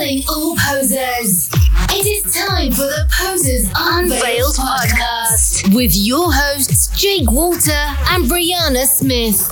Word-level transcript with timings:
Calling 0.00 0.22
all 0.30 0.56
posers. 0.56 1.50
It 1.90 2.06
is 2.06 2.34
time 2.34 2.72
for 2.72 2.84
the 2.84 3.06
Posers 3.12 3.70
Unveiled 3.76 4.54
podcast 4.54 5.74
with 5.74 5.94
your 5.94 6.32
hosts 6.32 6.88
Jake 6.98 7.30
Walter 7.30 7.70
and 8.08 8.24
Brianna 8.24 8.86
Smith. 8.86 9.46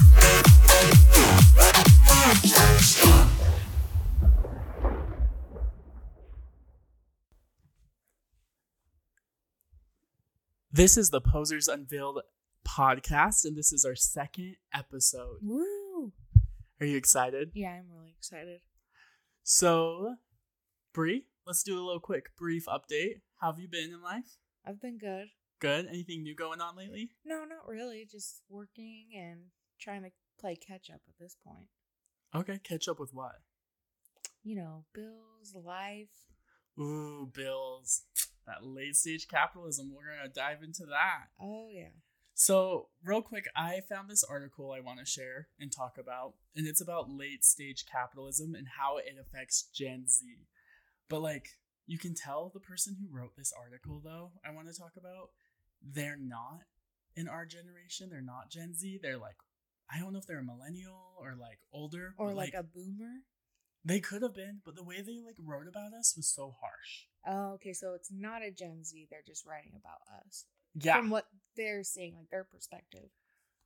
This 10.72 10.96
is 10.96 11.10
the 11.10 11.20
Posers 11.20 11.68
Unveiled 11.68 12.22
podcast, 12.66 13.44
and 13.44 13.54
this 13.54 13.70
is 13.70 13.84
our 13.84 13.94
second 13.94 14.56
episode. 14.72 15.40
Woo! 15.42 16.14
Are 16.80 16.86
you 16.86 16.96
excited? 16.96 17.50
Yeah, 17.52 17.72
I'm 17.72 17.90
really 17.94 18.14
excited. 18.16 18.60
So, 19.42 20.16
Bree, 20.98 21.26
let's 21.46 21.62
do 21.62 21.78
a 21.78 21.86
little 21.86 22.00
quick 22.00 22.36
brief 22.36 22.66
update. 22.66 23.20
How 23.40 23.52
have 23.52 23.60
you 23.60 23.68
been 23.68 23.92
in 23.92 24.02
life? 24.02 24.38
I've 24.66 24.80
been 24.80 24.98
good. 24.98 25.28
Good. 25.60 25.86
Anything 25.86 26.24
new 26.24 26.34
going 26.34 26.60
on 26.60 26.76
lately? 26.76 27.10
No, 27.24 27.44
not 27.44 27.68
really. 27.68 28.04
Just 28.10 28.42
working 28.48 29.10
and 29.16 29.42
trying 29.80 30.02
to 30.02 30.10
play 30.40 30.56
catch 30.56 30.90
up 30.90 31.00
at 31.08 31.14
this 31.20 31.36
point. 31.46 31.68
Okay, 32.34 32.58
catch 32.64 32.88
up 32.88 32.98
with 32.98 33.14
what? 33.14 33.36
You 34.42 34.56
know, 34.56 34.86
bills, 34.92 35.54
life. 35.54 36.08
Ooh, 36.80 37.30
bills. 37.32 38.02
That 38.48 38.66
late 38.66 38.96
stage 38.96 39.28
capitalism. 39.28 39.94
We're 39.94 40.16
gonna 40.16 40.28
dive 40.28 40.64
into 40.64 40.84
that. 40.86 41.26
Oh, 41.40 41.68
yeah. 41.70 41.90
So, 42.34 42.88
real 43.04 43.22
quick, 43.22 43.44
I 43.54 43.82
found 43.88 44.10
this 44.10 44.24
article 44.24 44.72
I 44.72 44.80
want 44.80 44.98
to 44.98 45.06
share 45.06 45.46
and 45.60 45.70
talk 45.70 45.96
about, 45.96 46.34
and 46.56 46.66
it's 46.66 46.80
about 46.80 47.08
late 47.08 47.44
stage 47.44 47.84
capitalism 47.86 48.56
and 48.56 48.66
how 48.78 48.96
it 48.96 49.14
affects 49.20 49.62
Gen 49.72 50.08
Z. 50.08 50.24
But, 51.08 51.20
like, 51.20 51.48
you 51.86 51.98
can 51.98 52.14
tell 52.14 52.50
the 52.52 52.60
person 52.60 52.96
who 53.00 53.08
wrote 53.14 53.36
this 53.36 53.52
article, 53.58 54.00
though, 54.04 54.32
I 54.44 54.50
want 54.52 54.68
to 54.68 54.78
talk 54.78 54.92
about, 54.96 55.30
they're 55.82 56.18
not 56.18 56.60
in 57.16 57.28
our 57.28 57.46
generation. 57.46 58.10
They're 58.10 58.20
not 58.20 58.50
Gen 58.50 58.74
Z. 58.74 59.00
They're 59.02 59.18
like, 59.18 59.36
I 59.90 59.98
don't 59.98 60.12
know 60.12 60.18
if 60.18 60.26
they're 60.26 60.40
a 60.40 60.44
millennial 60.44 61.14
or 61.18 61.34
like 61.40 61.60
older. 61.72 62.14
Or 62.18 62.28
but, 62.28 62.36
like, 62.36 62.54
a 62.54 62.62
boomer. 62.62 63.22
They 63.84 64.00
could 64.00 64.22
have 64.22 64.34
been, 64.34 64.60
but 64.64 64.74
the 64.74 64.82
way 64.82 65.00
they 65.00 65.20
like 65.24 65.36
wrote 65.38 65.68
about 65.68 65.94
us 65.94 66.14
was 66.16 66.26
so 66.26 66.54
harsh. 66.60 67.06
Oh, 67.26 67.54
okay. 67.54 67.72
So 67.72 67.94
it's 67.94 68.10
not 68.12 68.42
a 68.42 68.50
Gen 68.50 68.84
Z. 68.84 69.06
They're 69.08 69.22
just 69.26 69.46
writing 69.46 69.72
about 69.76 70.00
us. 70.26 70.44
Yeah. 70.74 70.96
From 70.96 71.10
what 71.10 71.26
they're 71.56 71.84
seeing, 71.84 72.16
like 72.16 72.28
their 72.28 72.44
perspective. 72.44 73.08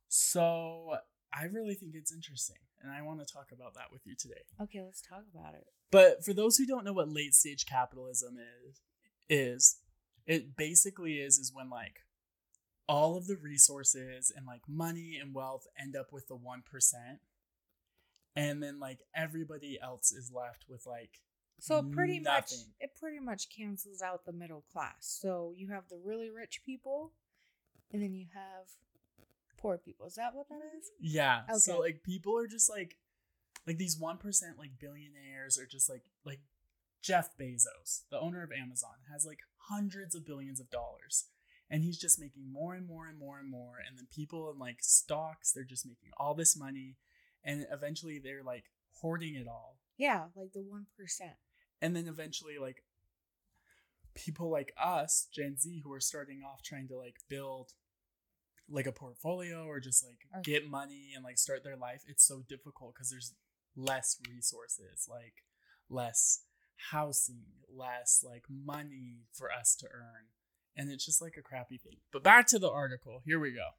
So 0.07 0.97
I 1.35 1.45
really 1.45 1.73
think 1.73 1.93
it's 1.95 2.13
interesting, 2.13 2.57
and 2.81 2.91
I 2.91 3.01
want 3.01 3.19
to 3.25 3.33
talk 3.33 3.47
about 3.51 3.73
that 3.73 3.91
with 3.91 4.01
you 4.05 4.15
today. 4.15 4.43
Okay, 4.61 4.81
let's 4.83 5.01
talk 5.01 5.23
about 5.33 5.55
it. 5.55 5.65
But 5.91 6.23
for 6.23 6.33
those 6.33 6.57
who 6.57 6.65
don't 6.65 6.85
know 6.85 6.93
what 6.93 7.09
late 7.09 7.33
stage 7.33 7.65
capitalism 7.65 8.37
is, 8.37 8.81
is 9.29 9.77
it 10.25 10.55
basically 10.55 11.13
is 11.15 11.37
is 11.37 11.51
when 11.53 11.69
like 11.69 12.01
all 12.87 13.17
of 13.17 13.27
the 13.27 13.35
resources 13.35 14.31
and 14.35 14.45
like 14.45 14.61
money 14.67 15.17
and 15.19 15.33
wealth 15.33 15.65
end 15.79 15.95
up 15.95 16.11
with 16.11 16.27
the 16.27 16.35
one 16.35 16.61
percent, 16.69 17.19
and 18.35 18.61
then 18.61 18.79
like 18.79 18.99
everybody 19.15 19.79
else 19.81 20.11
is 20.11 20.31
left 20.31 20.65
with 20.69 20.85
like 20.85 21.21
So 21.59 21.79
it 21.79 21.91
pretty 21.91 22.19
much 22.19 22.51
it 22.79 22.91
pretty 22.99 23.19
much 23.19 23.47
cancels 23.55 24.01
out 24.01 24.25
the 24.25 24.33
middle 24.33 24.63
class. 24.71 24.97
So 24.99 25.53
you 25.55 25.69
have 25.69 25.89
the 25.89 25.99
really 26.03 26.29
rich 26.29 26.61
people 26.65 27.13
and 27.91 28.01
then 28.01 28.13
you 28.13 28.27
have 28.33 28.67
poor 29.63 29.77
people. 29.77 30.05
Is 30.05 30.15
that 30.15 30.35
what 30.35 30.49
that 30.49 30.61
is? 30.77 30.91
Yeah. 30.99 31.41
So 31.57 31.79
like 31.79 32.03
people 32.03 32.37
are 32.37 32.47
just 32.47 32.69
like 32.69 32.97
like 33.65 33.77
these 33.77 33.97
one 33.97 34.17
percent 34.17 34.59
like 34.59 34.71
billionaires 34.79 35.57
are 35.57 35.65
just 35.65 35.89
like 35.89 36.03
like 36.25 36.41
Jeff 37.01 37.29
Bezos, 37.37 38.01
the 38.11 38.19
owner 38.19 38.43
of 38.43 38.51
Amazon, 38.51 38.95
has 39.11 39.25
like 39.25 39.39
hundreds 39.69 40.13
of 40.13 40.25
billions 40.25 40.59
of 40.59 40.69
dollars. 40.69 41.25
And 41.69 41.83
he's 41.83 41.97
just 41.97 42.19
making 42.19 42.51
more 42.51 42.75
and 42.75 42.85
more 42.85 43.07
and 43.07 43.17
more 43.17 43.39
and 43.39 43.49
more. 43.49 43.77
And 43.87 43.97
then 43.97 44.05
people 44.13 44.51
in 44.51 44.59
like 44.59 44.77
stocks, 44.81 45.51
they're 45.51 45.63
just 45.63 45.87
making 45.87 46.11
all 46.17 46.35
this 46.35 46.55
money. 46.55 46.97
And 47.43 47.65
eventually 47.71 48.19
they're 48.23 48.43
like 48.43 48.65
hoarding 49.01 49.35
it 49.35 49.47
all. 49.47 49.77
Yeah, 49.97 50.25
like 50.35 50.51
the 50.53 50.61
one 50.61 50.87
percent. 50.97 51.37
And 51.81 51.95
then 51.95 52.07
eventually 52.07 52.57
like 52.59 52.83
people 54.13 54.51
like 54.51 54.73
us, 54.81 55.27
Gen 55.33 55.57
Z, 55.57 55.81
who 55.83 55.91
are 55.93 55.99
starting 55.99 56.41
off 56.45 56.61
trying 56.61 56.87
to 56.89 56.97
like 56.97 57.17
build 57.29 57.71
like 58.69 58.87
a 58.87 58.91
portfolio 58.91 59.65
or 59.65 59.79
just 59.79 60.03
like 60.03 60.19
Or- 60.33 60.41
get 60.41 60.67
money 60.67 61.11
and 61.15 61.23
like 61.23 61.37
start 61.37 61.63
their 61.63 61.75
life, 61.77 62.03
it's 62.07 62.25
so 62.25 62.43
difficult 62.47 62.93
because 62.95 63.09
there's 63.09 63.33
less 63.75 64.17
resources, 64.29 65.07
like 65.09 65.43
less 65.89 66.43
housing, 66.91 67.45
less 67.69 68.23
like 68.25 68.45
money 68.49 69.25
for 69.31 69.51
us 69.51 69.75
to 69.75 69.87
earn. 69.93 70.27
And 70.75 70.89
it's 70.89 71.05
just 71.05 71.21
like 71.21 71.35
a 71.37 71.41
crappy 71.41 71.77
thing. 71.77 71.97
But 72.11 72.23
back 72.23 72.47
to 72.47 72.59
the 72.59 72.69
article. 72.69 73.21
Here 73.25 73.39
we 73.39 73.51
go. 73.51 73.69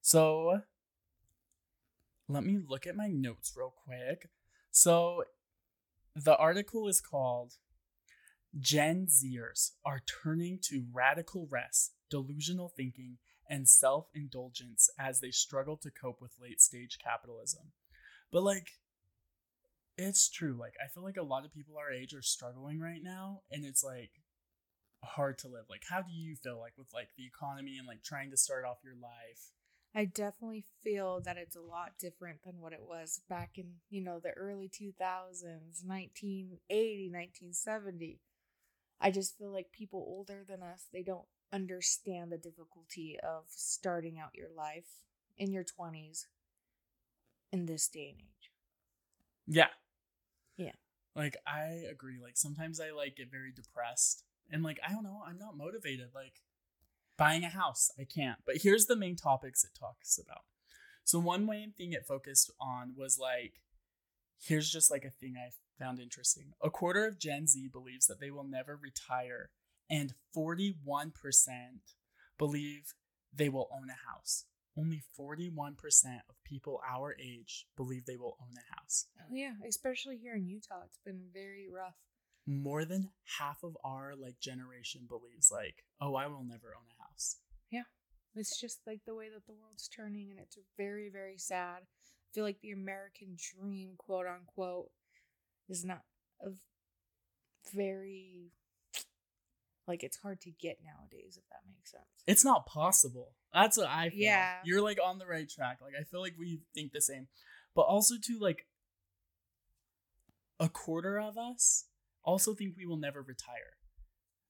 So 0.00 0.62
let 2.28 2.44
me 2.44 2.58
look 2.66 2.86
at 2.86 2.96
my 2.96 3.08
notes 3.08 3.52
real 3.56 3.74
quick. 3.84 4.30
So 4.70 5.24
the 6.14 6.36
article 6.36 6.88
is 6.88 7.00
called 7.00 7.54
Gen 8.58 9.06
Zers 9.06 9.72
are 9.84 10.00
turning 10.22 10.58
to 10.62 10.84
radical 10.92 11.46
rest, 11.50 11.92
delusional 12.10 12.68
thinking, 12.68 13.18
and 13.50 13.68
self 13.68 14.06
indulgence 14.14 14.88
as 14.98 15.20
they 15.20 15.32
struggle 15.32 15.76
to 15.78 15.90
cope 15.90 16.22
with 16.22 16.40
late 16.40 16.60
stage 16.60 16.98
capitalism. 17.02 17.72
But, 18.32 18.44
like, 18.44 18.68
it's 19.98 20.30
true. 20.30 20.56
Like, 20.58 20.74
I 20.82 20.88
feel 20.88 21.02
like 21.02 21.18
a 21.18 21.22
lot 21.22 21.44
of 21.44 21.52
people 21.52 21.76
our 21.76 21.92
age 21.92 22.14
are 22.14 22.22
struggling 22.22 22.80
right 22.80 23.02
now, 23.02 23.42
and 23.50 23.64
it's 23.64 23.84
like 23.84 24.12
hard 25.02 25.38
to 25.38 25.48
live. 25.48 25.64
Like, 25.68 25.82
how 25.88 26.02
do 26.02 26.12
you 26.12 26.36
feel 26.36 26.58
like 26.58 26.72
with 26.78 26.88
like 26.94 27.08
the 27.16 27.26
economy 27.26 27.76
and 27.78 27.86
like 27.86 28.02
trying 28.02 28.30
to 28.30 28.36
start 28.36 28.64
off 28.64 28.78
your 28.84 28.94
life? 28.94 29.50
I 29.94 30.04
definitely 30.04 30.64
feel 30.84 31.20
that 31.22 31.36
it's 31.36 31.56
a 31.56 31.60
lot 31.60 31.98
different 31.98 32.44
than 32.44 32.60
what 32.60 32.72
it 32.72 32.82
was 32.82 33.22
back 33.28 33.52
in, 33.56 33.72
you 33.88 34.02
know, 34.02 34.20
the 34.20 34.30
early 34.30 34.68
2000s, 34.68 35.82
1980, 35.84 37.10
1970. 37.10 38.20
I 39.00 39.10
just 39.10 39.36
feel 39.36 39.52
like 39.52 39.72
people 39.72 40.04
older 40.06 40.44
than 40.46 40.62
us, 40.62 40.86
they 40.92 41.02
don't 41.02 41.26
understand 41.52 42.30
the 42.30 42.38
difficulty 42.38 43.18
of 43.22 43.44
starting 43.48 44.18
out 44.18 44.34
your 44.34 44.48
life 44.56 45.02
in 45.38 45.52
your 45.52 45.64
20s 45.64 46.26
in 47.52 47.66
this 47.66 47.88
day 47.88 48.10
and 48.10 48.20
age. 48.20 48.50
Yeah. 49.46 49.68
Yeah. 50.56 50.72
Like 51.16 51.36
I 51.46 51.82
agree. 51.90 52.18
Like 52.22 52.36
sometimes 52.36 52.80
I 52.80 52.90
like 52.90 53.16
get 53.16 53.30
very 53.30 53.52
depressed 53.52 54.24
and 54.50 54.62
like 54.62 54.78
I 54.86 54.92
don't 54.92 55.04
know, 55.04 55.22
I'm 55.26 55.38
not 55.38 55.56
motivated. 55.56 56.10
Like 56.14 56.42
buying 57.16 57.44
a 57.44 57.48
house, 57.48 57.90
I 57.98 58.04
can't. 58.04 58.38
But 58.46 58.58
here's 58.58 58.86
the 58.86 58.96
main 58.96 59.16
topics 59.16 59.64
it 59.64 59.78
talks 59.78 60.18
about. 60.18 60.42
So 61.04 61.18
one 61.18 61.46
main 61.46 61.72
thing 61.72 61.92
it 61.92 62.06
focused 62.06 62.52
on 62.60 62.94
was 62.96 63.18
like 63.18 63.54
here's 64.42 64.70
just 64.70 64.90
like 64.90 65.04
a 65.04 65.10
thing 65.10 65.34
I 65.36 65.50
found 65.82 65.98
interesting. 65.98 66.52
A 66.62 66.70
quarter 66.70 67.06
of 67.06 67.18
Gen 67.18 67.46
Z 67.46 67.68
believes 67.72 68.06
that 68.06 68.20
they 68.20 68.30
will 68.30 68.44
never 68.44 68.76
retire 68.76 69.50
and 69.90 70.14
41% 70.36 70.72
believe 72.38 72.94
they 73.34 73.48
will 73.48 73.68
own 73.72 73.88
a 73.90 74.10
house. 74.10 74.44
Only 74.78 75.02
41% 75.18 75.74
of 76.28 76.42
people 76.44 76.80
our 76.88 77.16
age 77.20 77.66
believe 77.76 78.06
they 78.06 78.16
will 78.16 78.36
own 78.40 78.54
a 78.56 78.74
house. 78.80 79.06
Oh, 79.18 79.24
yeah, 79.32 79.54
especially 79.68 80.16
here 80.16 80.36
in 80.36 80.46
Utah. 80.46 80.82
It's 80.86 81.00
been 81.04 81.28
very 81.32 81.68
rough. 81.68 81.96
More 82.46 82.84
than 82.84 83.10
half 83.38 83.62
of 83.62 83.76
our 83.84 84.14
like 84.16 84.40
generation 84.40 85.06
believes 85.06 85.50
like, 85.50 85.84
"Oh, 86.00 86.14
I 86.14 86.26
will 86.28 86.44
never 86.44 86.74
own 86.74 86.86
a 86.98 87.02
house." 87.02 87.36
Yeah. 87.70 87.82
It's 88.34 88.58
just 88.58 88.80
like 88.86 89.00
the 89.04 89.14
way 89.14 89.28
that 89.28 89.46
the 89.46 89.52
world's 89.52 89.88
turning, 89.88 90.30
and 90.30 90.38
it's 90.38 90.56
very, 90.76 91.10
very 91.10 91.36
sad. 91.36 91.82
I 91.82 92.28
feel 92.32 92.44
like 92.44 92.60
the 92.60 92.70
American 92.70 93.36
dream, 93.36 93.94
quote 93.98 94.26
unquote, 94.26 94.90
is 95.68 95.84
not 95.84 96.02
a 96.40 96.50
very 97.74 98.52
like 99.90 100.02
it's 100.02 100.16
hard 100.18 100.40
to 100.42 100.50
get 100.50 100.78
nowadays. 100.84 101.36
If 101.36 101.48
that 101.50 101.62
makes 101.68 101.90
sense. 101.90 102.04
It's 102.26 102.44
not 102.44 102.66
possible. 102.66 103.28
That's 103.52 103.76
what 103.76 103.88
I 103.88 104.10
feel. 104.10 104.20
Yeah. 104.20 104.58
You're 104.64 104.82
like 104.82 104.98
on 105.04 105.18
the 105.18 105.26
right 105.26 105.48
track. 105.48 105.78
Like 105.82 105.94
I 106.00 106.04
feel 106.04 106.20
like 106.20 106.34
we 106.38 106.60
think 106.74 106.92
the 106.92 107.00
same. 107.00 107.26
But 107.74 107.82
also 107.82 108.14
to 108.22 108.38
like 108.40 108.66
a 110.58 110.68
quarter 110.68 111.18
of 111.18 111.36
us 111.38 111.86
also 112.24 112.54
think 112.54 112.74
we 112.76 112.86
will 112.86 112.96
never 112.98 113.22
retire. 113.22 113.76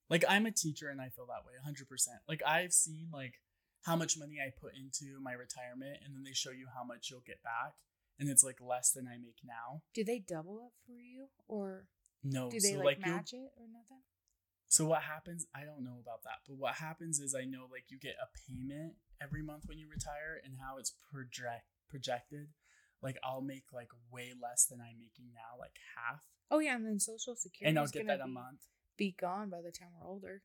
Like 0.09 0.25
I'm 0.29 0.47
a 0.47 0.51
teacher 0.51 0.89
and 0.89 1.01
I 1.01 1.09
feel 1.09 1.27
that 1.27 1.47
way 1.47 1.55
100%. 1.65 1.85
Like 2.29 2.43
I've 2.47 2.73
seen 2.73 3.09
like 3.13 3.35
how 3.85 3.97
much 3.97 4.19
money 4.19 4.37
I 4.45 4.51
put 4.61 4.73
into 4.77 5.21
my 5.23 5.33
retirement 5.33 5.99
and 6.05 6.15
then 6.15 6.23
they 6.25 6.33
show 6.35 6.51
you 6.51 6.67
how 6.77 6.85
much 6.85 7.09
you'll 7.11 7.23
get 7.27 7.43
back 7.43 7.73
and 8.19 8.29
it's 8.29 8.45
like 8.45 8.59
less 8.61 8.91
than 8.93 9.07
I 9.07 9.17
make 9.19 9.39
now. 9.45 9.83
Do 9.95 10.05
they 10.05 10.19
double 10.19 10.61
up 10.67 10.73
for 10.87 10.99
you, 10.99 11.29
or 11.49 11.87
No. 12.23 12.51
do 12.51 12.61
they 12.61 12.75
so 12.75 12.81
like, 12.81 12.99
you'll- 13.07 13.17
match 13.17 13.33
it 13.33 13.51
or 13.57 13.67
nothing? 13.73 14.03
So 14.71 14.87
what 14.87 15.03
happens? 15.03 15.47
I 15.53 15.65
don't 15.67 15.83
know 15.83 15.99
about 16.01 16.23
that, 16.23 16.47
but 16.47 16.55
what 16.55 16.75
happens 16.77 17.19
is 17.19 17.35
I 17.35 17.43
know 17.45 17.67
like 17.71 17.91
you 17.91 17.99
get 17.99 18.15
a 18.23 18.31
payment 18.47 18.95
every 19.21 19.43
month 19.43 19.65
when 19.67 19.79
you 19.79 19.89
retire, 19.91 20.39
and 20.45 20.55
how 20.63 20.79
it's 20.79 20.95
project 21.11 21.67
projected. 21.89 22.55
like 23.03 23.17
I'll 23.25 23.43
make 23.43 23.65
like 23.75 23.91
way 24.13 24.31
less 24.41 24.67
than 24.71 24.79
I'm 24.81 25.01
making 25.03 25.35
now, 25.35 25.59
like 25.59 25.75
half, 25.99 26.21
Oh 26.53 26.61
yeah, 26.61 26.77
and 26.77 26.87
then 26.87 27.01
Social 27.01 27.35
Security. 27.35 27.69
and 27.69 27.79
I'll 27.79 27.87
is 27.87 27.91
get 27.91 28.07
that 28.07 28.21
a 28.21 28.27
be, 28.27 28.31
month. 28.31 28.61
Be 28.97 29.11
gone 29.19 29.51
by 29.51 29.61
the 29.61 29.73
time 29.73 29.89
we're 29.99 30.07
older. 30.07 30.43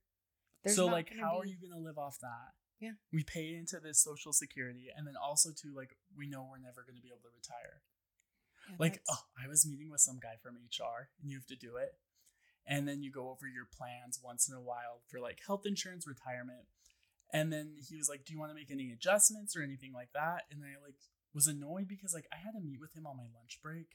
so 0.65 0.87
not 0.87 0.93
like, 0.93 1.11
how 1.21 1.37
are 1.39 1.45
you 1.45 1.57
gonna 1.61 1.79
live 1.81 1.99
off 1.99 2.17
that? 2.21 2.57
Yeah. 2.79 2.97
we 3.13 3.23
pay 3.23 3.53
into 3.55 3.79
this 3.79 4.01
Social 4.03 4.33
Security, 4.33 4.87
and 4.95 5.05
then 5.05 5.13
also 5.21 5.51
too 5.53 5.71
like 5.77 5.97
we 6.17 6.25
know 6.27 6.47
we're 6.49 6.57
never 6.57 6.81
gonna 6.83 6.99
be 7.01 7.09
able 7.13 7.21
to 7.29 7.35
retire. 7.35 7.83
Yeah, 8.69 8.75
Like, 8.79 8.93
that's- 9.05 9.05
oh, 9.21 9.29
I 9.37 9.47
was 9.47 9.67
meeting 9.69 9.91
with 9.91 10.01
some 10.01 10.17
guy 10.19 10.37
from 10.41 10.55
HR, 10.57 11.09
and 11.21 11.29
you 11.29 11.37
have 11.37 11.45
to 11.45 11.55
do 11.55 11.75
it. 11.77 11.93
And 12.67 12.87
then 12.87 13.03
you 13.03 13.11
go 13.11 13.29
over 13.29 13.47
your 13.47 13.65
plans 13.71 14.19
once 14.23 14.47
in 14.49 14.55
a 14.55 14.61
while 14.61 15.01
for 15.07 15.19
like 15.19 15.39
health 15.45 15.65
insurance, 15.65 16.07
retirement. 16.07 16.65
And 17.33 17.51
then 17.53 17.75
he 17.87 17.95
was 17.95 18.09
like, 18.09 18.25
Do 18.25 18.33
you 18.33 18.39
want 18.39 18.51
to 18.51 18.55
make 18.55 18.71
any 18.71 18.91
adjustments 18.91 19.55
or 19.55 19.61
anything 19.61 19.93
like 19.93 20.09
that? 20.13 20.43
And 20.51 20.61
I 20.63 20.81
like 20.83 20.95
was 21.33 21.47
annoyed 21.47 21.87
because 21.87 22.13
like 22.13 22.27
I 22.33 22.37
had 22.37 22.53
to 22.53 22.59
meet 22.65 22.79
with 22.79 22.95
him 22.95 23.05
on 23.05 23.17
my 23.17 23.27
lunch 23.35 23.59
break. 23.61 23.87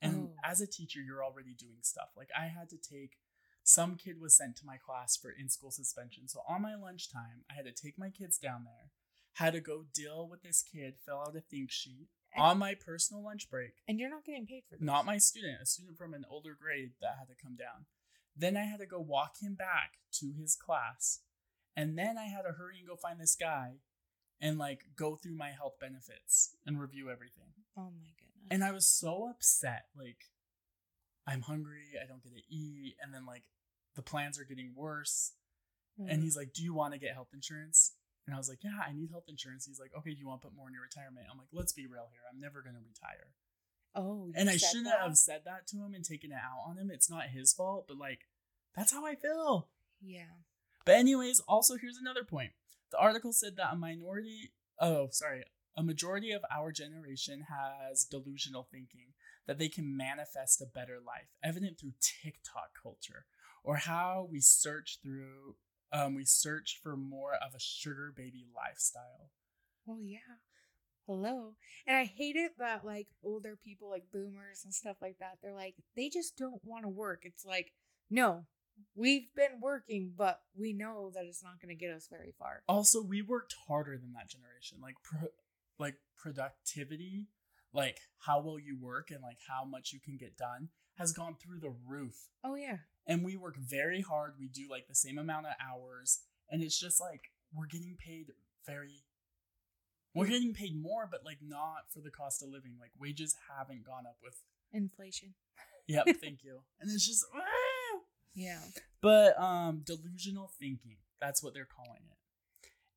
And 0.00 0.30
Oh. 0.30 0.34
as 0.44 0.60
a 0.60 0.66
teacher, 0.66 1.00
you're 1.00 1.24
already 1.24 1.54
doing 1.54 1.78
stuff. 1.82 2.08
Like 2.16 2.30
I 2.38 2.46
had 2.46 2.68
to 2.70 2.76
take 2.76 3.18
some 3.62 3.96
kid 3.96 4.20
was 4.20 4.36
sent 4.36 4.56
to 4.56 4.64
my 4.66 4.78
class 4.78 5.16
for 5.16 5.30
in 5.30 5.48
school 5.50 5.70
suspension. 5.70 6.26
So 6.28 6.40
on 6.48 6.62
my 6.62 6.74
lunchtime, 6.74 7.44
I 7.50 7.54
had 7.54 7.66
to 7.66 7.72
take 7.72 7.98
my 7.98 8.08
kids 8.10 8.38
down 8.38 8.64
there, 8.64 8.90
had 9.34 9.52
to 9.52 9.60
go 9.60 9.84
deal 9.92 10.26
with 10.28 10.42
this 10.42 10.62
kid, 10.62 10.94
fill 11.04 11.20
out 11.20 11.36
a 11.36 11.40
think 11.42 11.70
sheet 11.70 12.08
And- 12.32 12.42
on 12.42 12.58
my 12.58 12.74
personal 12.74 13.22
lunch 13.22 13.50
break 13.50 13.72
and 13.86 13.98
you're 14.00 14.08
not 14.10 14.24
getting 14.24 14.46
paid 14.46 14.64
for 14.68 14.76
this. 14.76 14.82
not 14.84 15.04
my 15.04 15.18
student, 15.18 15.60
a 15.60 15.66
student 15.66 15.98
from 15.98 16.14
an 16.14 16.24
older 16.30 16.54
grade 16.58 16.92
that 17.02 17.16
had 17.18 17.28
to 17.28 17.34
come 17.34 17.56
down. 17.56 17.84
Then 18.38 18.56
I 18.56 18.62
had 18.64 18.78
to 18.80 18.86
go 18.86 19.00
walk 19.00 19.36
him 19.42 19.54
back 19.54 19.94
to 20.20 20.32
his 20.38 20.54
class. 20.54 21.20
And 21.76 21.98
then 21.98 22.16
I 22.16 22.24
had 22.26 22.42
to 22.42 22.52
hurry 22.52 22.78
and 22.78 22.88
go 22.88 22.96
find 22.96 23.20
this 23.20 23.34
guy 23.34 23.74
and 24.40 24.58
like 24.58 24.82
go 24.96 25.16
through 25.16 25.36
my 25.36 25.50
health 25.50 25.74
benefits 25.80 26.56
and 26.66 26.80
review 26.80 27.10
everything. 27.10 27.50
Oh 27.76 27.90
my 28.00 28.10
goodness. 28.18 28.48
And 28.50 28.62
I 28.64 28.72
was 28.72 28.88
so 28.88 29.28
upset. 29.28 29.86
Like, 29.96 30.18
I'm 31.26 31.42
hungry, 31.42 31.90
I 32.02 32.06
don't 32.06 32.22
get 32.22 32.32
to 32.34 32.42
eat. 32.54 32.94
And 33.02 33.12
then 33.12 33.26
like 33.26 33.42
the 33.96 34.02
plans 34.02 34.38
are 34.38 34.44
getting 34.44 34.72
worse. 34.74 35.32
And 35.98 36.20
Mm. 36.20 36.22
he's 36.22 36.36
like, 36.36 36.52
Do 36.52 36.62
you 36.62 36.72
want 36.74 36.92
to 36.94 36.98
get 37.00 37.14
health 37.14 37.30
insurance? 37.34 37.94
And 38.26 38.34
I 38.34 38.38
was 38.38 38.48
like, 38.48 38.62
Yeah, 38.62 38.78
I 38.86 38.92
need 38.92 39.10
health 39.10 39.24
insurance. 39.28 39.66
He's 39.66 39.80
like, 39.80 39.90
Okay, 39.98 40.14
do 40.14 40.20
you 40.20 40.28
want 40.28 40.42
to 40.42 40.48
put 40.48 40.56
more 40.56 40.68
in 40.68 40.74
your 40.74 40.82
retirement? 40.82 41.26
I'm 41.30 41.38
like, 41.38 41.48
Let's 41.52 41.72
be 41.72 41.86
real 41.88 42.06
here. 42.12 42.20
I'm 42.32 42.40
never 42.40 42.62
going 42.62 42.76
to 42.76 42.80
retire 42.86 43.34
oh, 43.94 44.30
and 44.36 44.48
I 44.48 44.56
shouldn't 44.58 44.84
that? 44.84 45.00
have 45.00 45.16
said 45.16 45.40
that 45.44 45.66
to 45.68 45.78
him 45.78 45.92
and 45.94 46.04
taken 46.04 46.30
it 46.30 46.36
out 46.36 46.62
on 46.70 46.76
him. 46.78 46.88
It's 46.92 47.10
not 47.10 47.30
his 47.34 47.52
fault, 47.52 47.86
but 47.88 47.96
like 47.96 48.27
that's 48.78 48.92
how 48.92 49.04
I 49.04 49.16
feel. 49.16 49.68
Yeah. 50.00 50.38
But 50.84 50.94
anyways, 50.94 51.40
also 51.48 51.76
here's 51.76 51.98
another 51.98 52.24
point. 52.24 52.52
The 52.92 52.98
article 52.98 53.32
said 53.32 53.56
that 53.56 53.72
a 53.72 53.76
minority, 53.76 54.52
oh 54.80 55.08
sorry, 55.10 55.42
a 55.76 55.82
majority 55.82 56.30
of 56.30 56.42
our 56.54 56.72
generation 56.72 57.46
has 57.48 58.04
delusional 58.04 58.68
thinking 58.70 59.14
that 59.46 59.58
they 59.58 59.68
can 59.68 59.96
manifest 59.96 60.60
a 60.60 60.66
better 60.66 60.98
life, 61.04 61.28
evident 61.42 61.78
through 61.78 61.94
TikTok 62.00 62.70
culture, 62.80 63.26
or 63.64 63.76
how 63.76 64.28
we 64.30 64.40
search 64.40 64.98
through, 65.02 65.56
um, 65.92 66.14
we 66.14 66.24
search 66.24 66.78
for 66.82 66.96
more 66.96 67.32
of 67.34 67.54
a 67.54 67.60
sugar 67.60 68.12
baby 68.14 68.46
lifestyle. 68.54 69.30
Well, 69.86 69.98
yeah. 70.00 70.18
Hello. 71.06 71.54
And 71.86 71.96
I 71.96 72.04
hate 72.04 72.36
it 72.36 72.52
that 72.58 72.84
like 72.84 73.08
older 73.24 73.58
people, 73.62 73.90
like 73.90 74.04
boomers 74.12 74.62
and 74.64 74.74
stuff 74.74 74.98
like 75.00 75.16
that, 75.20 75.38
they're 75.42 75.54
like, 75.54 75.74
they 75.96 76.10
just 76.10 76.36
don't 76.36 76.60
want 76.64 76.84
to 76.84 76.90
work. 76.90 77.22
It's 77.24 77.44
like, 77.44 77.72
no, 78.10 78.44
we've 78.94 79.32
been 79.34 79.60
working, 79.60 80.12
but 80.16 80.40
we 80.56 80.72
know 80.72 81.10
that 81.14 81.24
it's 81.24 81.42
not 81.42 81.60
going 81.60 81.74
to 81.74 81.78
get 81.78 81.92
us 81.94 82.08
very 82.10 82.32
far. 82.38 82.62
also 82.68 83.02
we 83.02 83.22
worked 83.22 83.54
harder 83.68 83.96
than 83.96 84.12
that 84.12 84.28
generation 84.28 84.78
like 84.82 84.94
pro- 85.02 85.28
like 85.78 85.96
productivity 86.16 87.26
like 87.72 87.98
how 88.20 88.40
well 88.40 88.58
you 88.58 88.76
work 88.80 89.10
and 89.10 89.22
like 89.22 89.38
how 89.48 89.64
much 89.64 89.92
you 89.92 90.00
can 90.00 90.16
get 90.16 90.36
done 90.36 90.68
has 90.96 91.12
gone 91.12 91.36
through 91.40 91.60
the 91.60 91.74
roof 91.86 92.28
Oh, 92.44 92.54
yeah. 92.56 92.78
and 93.06 93.24
we 93.24 93.36
work 93.36 93.56
very 93.56 94.00
hard 94.00 94.34
we 94.38 94.48
do 94.48 94.66
like 94.70 94.88
the 94.88 94.94
same 94.94 95.18
amount 95.18 95.46
of 95.46 95.52
hours 95.64 96.20
and 96.50 96.62
it's 96.62 96.78
just 96.78 97.00
like 97.00 97.30
we're 97.54 97.66
getting 97.66 97.96
paid 97.98 98.26
very 98.66 99.04
we're 100.14 100.26
getting 100.26 100.54
paid 100.54 100.80
more 100.80 101.06
but 101.10 101.24
like 101.24 101.38
not 101.42 101.90
for 101.92 102.00
the 102.00 102.10
cost 102.10 102.42
of 102.42 102.48
living 102.48 102.76
like 102.80 102.90
wages 102.98 103.36
haven't 103.56 103.84
gone 103.86 104.06
up 104.06 104.16
with 104.22 104.42
Inflation. 104.72 105.34
yep 105.86 106.06
thank 106.20 106.42
you 106.42 106.60
and 106.80 106.90
it's 106.90 107.06
just 107.06 107.24
ah! 107.34 107.38
Yeah. 108.34 108.60
but 109.00 109.38
um 109.40 109.82
delusional 109.84 110.50
thinking 110.60 110.98
that's 111.20 111.42
what 111.42 111.54
they're 111.54 111.66
calling 111.66 112.02
it 112.10 112.18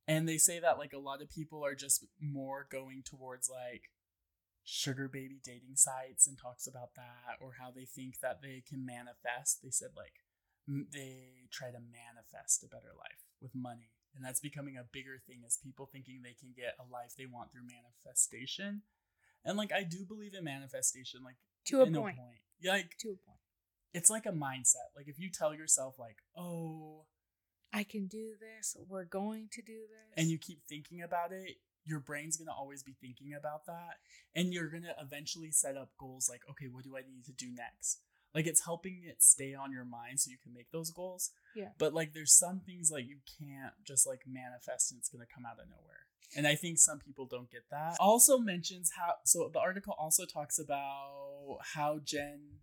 and 0.07 0.28
they 0.28 0.38
say 0.38 0.60
that 0.60 0.78
like 0.78 0.94
a 0.94 1.00
lot 1.00 1.22
of 1.22 1.30
people 1.30 1.66
are 1.66 1.75
just 1.75 2.06
more 2.19 2.68
going 2.72 3.01
towards 3.04 3.50
like 3.50 3.89
sugar 4.63 5.07
baby 5.07 5.39
dating 5.44 5.75
sites 5.75 6.28
and 6.28 6.38
talks 6.38 6.68
about 6.68 6.94
that 6.95 7.38
or 7.42 7.54
how 7.60 7.72
they 7.72 7.86
think 7.86 8.19
that 8.22 8.42
they 8.44 8.62
can 8.68 8.86
manifest 8.86 9.62
they 9.63 9.72
said 9.72 9.89
like 9.98 10.22
m- 10.68 10.88
they 10.94 11.48
try 11.51 11.69
to 11.72 11.80
manifest 11.81 12.63
a 12.63 12.68
better 12.68 12.94
life 12.98 13.25
with 13.42 13.56
money 13.56 13.89
and 14.16 14.24
that's 14.24 14.39
becoming 14.39 14.78
a 14.78 14.83
bigger 14.94 15.18
thing 15.25 15.42
as 15.45 15.57
people 15.57 15.89
thinking 15.92 16.22
they 16.22 16.36
can 16.39 16.54
get 16.56 16.75
a 16.80 16.86
life 16.92 17.13
they 17.18 17.25
want 17.25 17.51
through 17.51 17.66
manifestation 17.66 18.83
and 19.44 19.57
like 19.57 19.72
i 19.74 19.81
do 19.83 20.06
believe 20.06 20.36
in 20.36 20.44
manifestation 20.44 21.22
like 21.24 21.38
To 21.66 21.81
a 21.81 21.86
in 21.86 21.95
point. 21.95 22.18
yeah 22.60 22.74
like 22.74 22.95
To 23.00 23.10
a 23.10 23.18
point. 23.25 23.40
It's 23.93 24.09
like 24.09 24.25
a 24.25 24.31
mindset. 24.31 24.95
Like 24.95 25.07
if 25.07 25.19
you 25.19 25.29
tell 25.29 25.53
yourself 25.53 25.95
like, 25.99 26.17
"Oh," 26.35 27.05
I 27.73 27.83
can 27.83 28.07
do 28.07 28.33
this. 28.39 28.75
We're 28.88 29.05
going 29.05 29.49
to 29.53 29.61
do 29.61 29.79
this. 29.89 30.13
and 30.17 30.29
you 30.29 30.38
keep 30.38 30.61
thinking 30.67 31.01
about 31.01 31.31
it, 31.31 31.57
your 31.85 31.99
brain's 31.99 32.35
going 32.38 32.47
to 32.47 32.53
always 32.53 32.83
be 32.83 32.95
thinking 32.99 33.33
about 33.38 33.65
that, 33.65 33.99
and 34.35 34.53
you're 34.53 34.69
going 34.69 34.83
to 34.83 34.95
eventually 35.01 35.51
set 35.51 35.77
up 35.77 35.91
goals 35.97 36.29
like, 36.29 36.41
"Okay, 36.49 36.67
what 36.67 36.83
do 36.83 36.97
I 36.97 37.01
need 37.01 37.25
to 37.25 37.31
do 37.33 37.47
next?" 37.53 38.01
Like 38.33 38.47
it's 38.47 38.63
helping 38.65 39.03
it 39.05 39.21
stay 39.21 39.53
on 39.53 39.71
your 39.71 39.83
mind 39.83 40.21
so 40.21 40.31
you 40.31 40.37
can 40.41 40.53
make 40.53 40.71
those 40.71 40.89
goals. 40.91 41.31
Yeah. 41.55 41.69
But 41.77 41.94
like 41.94 42.13
there's 42.13 42.33
some 42.33 42.61
things 42.61 42.89
like 42.91 43.05
you 43.07 43.17
can't 43.39 43.73
just 43.85 44.07
like 44.07 44.21
manifest 44.25 44.91
and 44.91 44.99
it's 44.99 45.09
going 45.09 45.25
to 45.25 45.33
come 45.33 45.45
out 45.45 45.59
of 45.61 45.69
nowhere. 45.69 46.07
And 46.35 46.47
I 46.47 46.55
think 46.55 46.79
some 46.79 46.99
people 46.99 47.25
don't 47.25 47.51
get 47.51 47.63
that. 47.71 47.97
Also 47.99 48.37
mentions 48.37 48.91
how 48.97 49.15
so 49.25 49.49
the 49.51 49.59
article 49.59 49.95
also 49.99 50.25
talks 50.25 50.57
about 50.59 51.57
how 51.73 51.99
Gen 52.03 52.59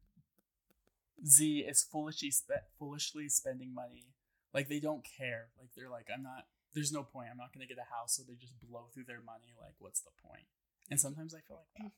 Z 1.26 1.64
is 1.68 1.82
foolishly 1.82 2.30
spe- 2.30 2.68
foolishly 2.78 3.28
spending 3.28 3.74
money. 3.74 4.14
Like 4.54 4.68
they 4.68 4.80
don't 4.80 5.04
care. 5.04 5.48
Like 5.58 5.70
they're 5.76 5.90
like, 5.90 6.06
I'm 6.12 6.22
not. 6.22 6.46
There's 6.74 6.92
no 6.92 7.02
point. 7.02 7.28
I'm 7.30 7.38
not 7.38 7.52
gonna 7.52 7.66
get 7.66 7.78
a 7.78 7.94
house, 7.94 8.16
so 8.16 8.22
they 8.22 8.34
just 8.34 8.58
blow 8.60 8.86
through 8.92 9.04
their 9.04 9.22
money. 9.24 9.54
Like, 9.58 9.74
what's 9.78 10.00
the 10.00 10.10
point? 10.22 10.46
And 10.90 11.00
sometimes 11.00 11.34
I 11.34 11.40
feel 11.40 11.56
like 11.56 11.72
that. 11.76 11.86
Mm. 11.86 11.92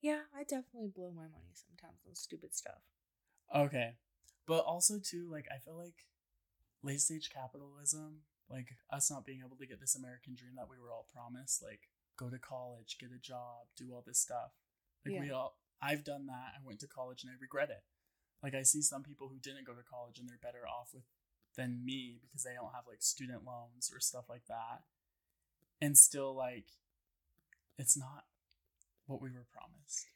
yeah, 0.00 0.20
I 0.34 0.44
definitely 0.44 0.92
blow 0.94 1.10
my 1.10 1.28
money 1.28 1.52
sometimes 1.54 2.00
on 2.06 2.14
stupid 2.14 2.54
stuff. 2.54 2.82
Okay, 3.54 3.96
but 4.46 4.64
also 4.64 4.98
too, 4.98 5.28
like 5.30 5.46
I 5.54 5.58
feel 5.58 5.76
like 5.76 6.06
late 6.82 7.00
stage 7.00 7.30
capitalism, 7.32 8.22
like 8.48 8.68
us 8.90 9.10
not 9.10 9.26
being 9.26 9.42
able 9.44 9.56
to 9.56 9.66
get 9.66 9.80
this 9.80 9.96
American 9.96 10.34
dream 10.34 10.54
that 10.56 10.68
we 10.70 10.78
were 10.78 10.90
all 10.90 11.06
promised, 11.12 11.62
like 11.62 11.88
go 12.18 12.28
to 12.30 12.38
college, 12.38 12.96
get 13.00 13.10
a 13.14 13.20
job, 13.20 13.68
do 13.76 13.92
all 13.92 14.04
this 14.06 14.18
stuff. 14.20 14.52
Like 15.04 15.20
we 15.20 15.30
all, 15.30 15.56
I've 15.80 16.04
done 16.04 16.26
that. 16.26 16.52
I 16.56 16.60
went 16.64 16.80
to 16.80 16.86
college 16.86 17.22
and 17.22 17.30
I 17.30 17.36
regret 17.40 17.70
it. 17.70 17.82
Like 18.42 18.54
I 18.54 18.62
see 18.62 18.82
some 18.82 19.02
people 19.02 19.28
who 19.28 19.38
didn't 19.38 19.66
go 19.66 19.74
to 19.74 19.82
college 19.82 20.18
and 20.18 20.28
they're 20.28 20.38
better 20.42 20.66
off 20.66 20.90
with 20.94 21.04
than 21.56 21.84
me 21.84 22.18
because 22.22 22.42
they 22.44 22.54
don't 22.54 22.74
have 22.74 22.84
like 22.88 23.02
student 23.02 23.44
loans 23.44 23.90
or 23.92 24.00
stuff 24.00 24.24
like 24.28 24.46
that, 24.48 24.82
and 25.80 25.96
still 25.96 26.34
like 26.34 26.66
it's 27.78 27.96
not 27.96 28.24
what 29.06 29.20
we 29.20 29.30
were 29.30 29.46
promised. 29.52 30.06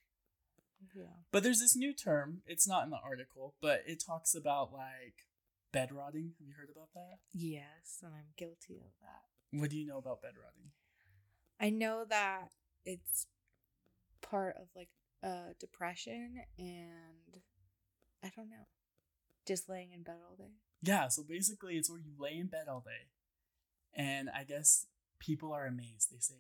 Yeah. 0.94 1.24
But 1.32 1.42
there's 1.42 1.60
this 1.60 1.76
new 1.76 1.92
term. 1.92 2.42
It's 2.46 2.68
not 2.68 2.84
in 2.84 2.90
the 2.90 2.98
article, 3.02 3.54
but 3.60 3.82
it 3.86 4.02
talks 4.04 4.34
about 4.34 4.72
like 4.72 5.26
bed 5.72 5.90
rotting. 5.92 6.32
Have 6.38 6.46
you 6.46 6.54
heard 6.56 6.70
about 6.70 6.92
that? 6.94 7.18
Yes, 7.32 8.00
and 8.02 8.12
I'm 8.14 8.32
guilty 8.36 8.76
of 8.76 8.92
that. 9.00 9.58
What 9.58 9.70
do 9.70 9.76
you 9.76 9.86
know 9.86 9.98
about 9.98 10.22
bed 10.22 10.34
rotting? 10.36 10.70
I 11.60 11.70
know 11.70 12.04
that 12.08 12.50
it's 12.84 13.26
part 14.20 14.56
of 14.56 14.68
like 14.74 14.88
uh 15.22 15.52
depression 15.58 16.36
and 16.58 17.40
I 18.24 18.30
don't 18.34 18.48
know. 18.50 18.66
Just 19.46 19.68
laying 19.68 19.92
in 19.92 20.02
bed 20.02 20.16
all 20.28 20.36
day. 20.36 20.52
Yeah, 20.82 21.08
so 21.08 21.22
basically 21.22 21.76
it's 21.76 21.90
where 21.90 22.00
you 22.00 22.12
lay 22.18 22.36
in 22.38 22.46
bed 22.46 22.66
all 22.68 22.80
day. 22.84 23.10
And 23.94 24.28
I 24.34 24.44
guess 24.44 24.86
people 25.20 25.52
are 25.52 25.66
amazed. 25.66 26.10
They 26.10 26.18
say 26.20 26.34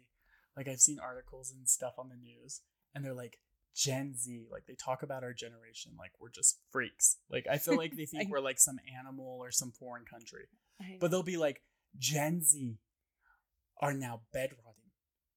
like 0.56 0.68
I've 0.68 0.80
seen 0.80 0.98
articles 0.98 1.50
and 1.50 1.68
stuff 1.68 1.94
on 1.98 2.08
the 2.08 2.16
news 2.16 2.62
and 2.94 3.04
they're 3.04 3.12
like 3.14 3.38
Gen 3.76 4.14
Z, 4.16 4.46
like 4.50 4.66
they 4.66 4.74
talk 4.74 5.02
about 5.02 5.22
our 5.24 5.32
generation 5.34 5.92
like 5.98 6.12
we're 6.20 6.30
just 6.30 6.58
freaks. 6.70 7.18
Like 7.30 7.46
I 7.50 7.58
feel 7.58 7.76
like 7.76 7.96
they 7.96 8.06
think 8.10 8.24
I- 8.28 8.30
we're 8.30 8.40
like 8.40 8.58
some 8.58 8.78
animal 8.98 9.38
or 9.40 9.50
some 9.50 9.72
foreign 9.72 10.04
country. 10.04 10.46
But 11.00 11.10
they'll 11.10 11.22
be 11.22 11.36
like, 11.36 11.62
Gen 11.98 12.42
Z 12.42 12.78
are 13.80 13.92
now 13.94 14.22
bed 14.32 14.50
rotting 14.64 14.90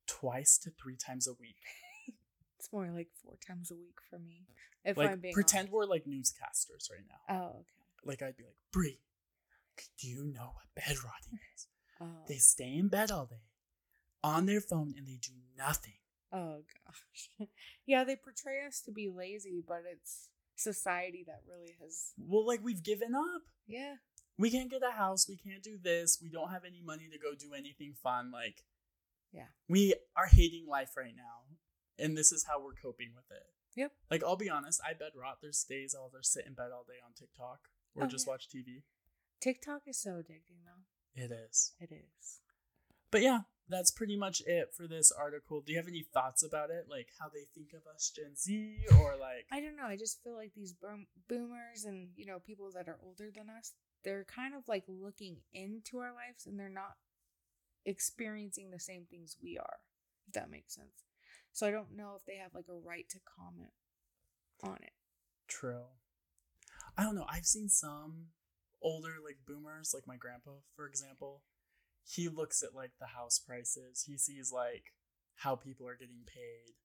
twice 0.08 0.58
to 0.60 0.72
three 0.72 0.96
times 0.98 1.28
a 1.28 1.34
week. 1.40 1.58
It's 2.58 2.72
more 2.72 2.88
like 2.88 3.10
four 3.24 3.36
times 3.46 3.72
a 3.72 3.76
week 3.76 3.98
for 4.10 4.20
me. 4.20 4.46
If 4.84 4.98
like 4.98 5.12
I'm 5.12 5.20
being 5.20 5.34
pretend 5.34 5.70
honest. 5.70 5.74
we're 5.74 5.86
like 5.86 6.06
newscasters 6.06 6.90
right 6.92 7.06
now. 7.08 7.36
Oh, 7.36 7.48
okay. 7.60 7.66
Like 8.06 8.22
I'd 8.22 8.38
be 8.38 8.44
like, 8.44 8.56
Brie, 8.72 9.00
do 10.00 10.08
you 10.08 10.26
know 10.26 10.52
what 10.54 10.66
bed 10.86 10.96
rotting 11.04 11.40
is? 11.56 11.68
Oh. 12.00 12.06
They 12.28 12.38
stay 12.38 12.74
in 12.76 12.88
bed 12.90 13.12
all 13.12 13.26
day 13.26 13.42
on 14.24 14.46
their 14.46 14.62
phone 14.62 14.94
and 14.98 15.08
they 15.08 15.20
do 15.22 15.34
nothing. 15.58 15.94
Oh 16.32 16.62
gosh. 16.86 17.48
yeah, 17.86 18.04
they 18.04 18.16
portray 18.16 18.66
us 18.68 18.82
to 18.82 18.92
be 18.92 19.10
lazy, 19.10 19.64
but 19.68 19.84
it's 19.92 20.30
society 20.56 21.24
that 21.28 21.42
really 21.48 21.76
has 21.82 22.14
Well, 22.18 22.46
like 22.46 22.62
we've 22.64 22.84
given 22.84 23.14
up. 23.16 23.42
Yeah. 23.68 23.96
We 24.38 24.52
can't 24.52 24.70
get 24.70 24.84
a 24.88 24.92
house. 24.92 25.28
We 25.28 25.38
can't 25.38 25.64
do 25.64 25.78
this. 25.82 26.20
We 26.22 26.30
don't 26.30 26.52
have 26.52 26.64
any 26.66 26.82
money 26.84 27.08
to 27.12 27.18
go 27.18 27.34
do 27.38 27.54
anything 27.56 27.94
fun. 28.04 28.32
Like, 28.32 28.64
Yeah. 29.34 29.48
we 29.68 29.96
are 30.16 30.28
hating 30.28 30.68
life 30.68 30.92
right 30.96 31.16
now, 31.16 31.42
and 32.00 32.18
this 32.18 32.32
is 32.32 32.46
how 32.48 32.62
we're 32.64 32.76
coping 32.76 33.10
with 33.16 33.26
it. 33.32 33.44
Yep. 33.76 33.92
Like, 34.10 34.24
I'll 34.24 34.36
be 34.38 34.50
honest, 34.50 34.82
I 34.84 34.94
bed 34.94 35.12
rot. 35.16 35.38
There's 35.42 35.64
days 35.64 35.96
I'll 35.98 36.10
just 36.16 36.32
sit 36.34 36.46
in 36.48 36.54
bed 36.54 36.72
all 36.74 36.84
day 36.88 37.00
on 37.06 37.14
TikTok 37.14 37.60
or 37.96 38.04
Oh, 38.04 38.08
just 38.08 38.26
yeah. 38.26 38.32
watch 38.32 38.48
TV. 38.50 38.84
TikTok 39.42 39.84
is 39.88 40.02
so 40.02 40.12
addicting 40.12 40.64
though. 40.66 41.22
It 41.22 41.32
is. 41.32 41.74
It 41.80 41.92
is. 41.92 42.40
But 43.12 43.22
yeah, 43.22 43.42
that's 43.70 43.92
pretty 43.92 44.16
much 44.18 44.42
it 44.48 44.70
for 44.76 44.88
this 44.88 45.12
article. 45.12 45.62
Do 45.62 45.72
you 45.74 45.78
have 45.78 45.88
any 45.88 46.04
thoughts 46.12 46.44
about 46.44 46.70
it? 46.72 46.86
Like 46.90 47.10
how 47.20 47.28
they 47.30 47.46
think 47.54 47.74
of 47.74 47.82
us 47.94 48.12
Gen 48.16 48.36
Z 48.36 48.78
or 49.00 49.16
like 49.20 49.46
I 49.52 49.62
don't 49.62 49.76
know. 49.76 49.86
I 49.86 49.96
just 49.96 50.24
feel 50.24 50.36
like 50.36 50.54
these 50.56 50.74
boom- 50.74 51.08
boomers 51.30 51.86
and, 51.86 52.10
you 52.16 52.26
know, 52.26 52.40
people 52.40 52.72
that 52.74 52.88
are 52.88 52.98
older 53.04 53.30
than 53.34 53.48
us, 53.50 53.74
they're 54.04 54.26
kind 54.26 54.56
of 54.56 54.68
like 54.68 54.86
looking 54.88 55.38
into 55.54 56.00
our 56.00 56.14
lives 56.14 56.46
and 56.48 56.60
they're 56.60 56.68
not 56.70 56.96
experiencing 57.86 58.72
the 58.72 58.80
same 58.80 59.06
things 59.10 59.38
we 59.42 59.58
are, 59.58 59.78
if 60.28 60.34
that 60.34 60.50
makes 60.50 60.76
sense. 60.76 61.04
So 61.58 61.66
I 61.66 61.72
don't 61.72 61.98
know 61.98 62.14
if 62.16 62.24
they 62.24 62.36
have 62.36 62.54
like 62.54 62.70
a 62.70 62.88
right 62.88 63.10
to 63.10 63.18
comment 63.26 63.74
on 64.62 64.78
it. 64.84 64.94
true? 65.48 65.86
I 66.96 67.02
don't 67.02 67.16
know. 67.16 67.26
I've 67.28 67.48
seen 67.48 67.68
some 67.68 68.28
older 68.80 69.16
like 69.26 69.38
boomers, 69.48 69.92
like 69.92 70.06
my 70.06 70.18
grandpa, 70.18 70.52
for 70.76 70.86
example. 70.86 71.42
He 72.04 72.30
looks 72.30 72.62
at 72.62 72.76
like 72.76 72.92
the 73.00 73.08
house 73.08 73.40
prices. 73.40 74.04
He 74.06 74.20
sees 74.20 74.52
like 74.54 74.94
how 75.38 75.56
people 75.56 75.88
are 75.88 75.98
getting 75.98 76.26
paid. 76.28 76.76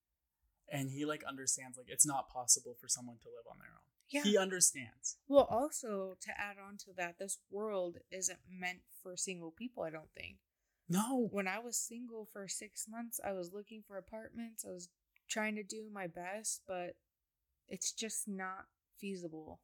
And 0.70 0.88
he 0.88 1.04
like 1.04 1.22
understands 1.28 1.76
like 1.76 1.88
it's 1.90 2.06
not 2.06 2.30
possible 2.30 2.74
for 2.80 2.88
someone 2.88 3.18
to 3.24 3.28
live 3.28 3.44
on 3.50 3.58
their 3.58 3.74
own. 3.74 3.84
Yeah. 4.08 4.22
He 4.22 4.38
understands. 4.38 5.18
Well, 5.28 5.48
also 5.50 6.16
to 6.18 6.30
add 6.40 6.56
on 6.56 6.78
to 6.78 6.92
that, 6.96 7.18
this 7.18 7.40
world 7.50 7.98
isn't 8.10 8.40
meant 8.48 8.80
for 9.02 9.18
single 9.18 9.50
people, 9.50 9.82
I 9.82 9.90
don't 9.90 10.12
think. 10.16 10.38
No. 10.88 11.28
When 11.30 11.48
I 11.48 11.58
was 11.58 11.76
single 11.76 12.28
for 12.32 12.48
six 12.48 12.86
months, 12.88 13.20
I 13.24 13.32
was 13.32 13.52
looking 13.52 13.82
for 13.86 13.96
apartments. 13.96 14.64
I 14.66 14.72
was 14.72 14.88
trying 15.28 15.56
to 15.56 15.62
do 15.62 15.88
my 15.92 16.06
best, 16.06 16.62
but 16.66 16.96
it's 17.68 17.92
just 17.92 18.28
not 18.28 18.66
feasible 18.98 19.60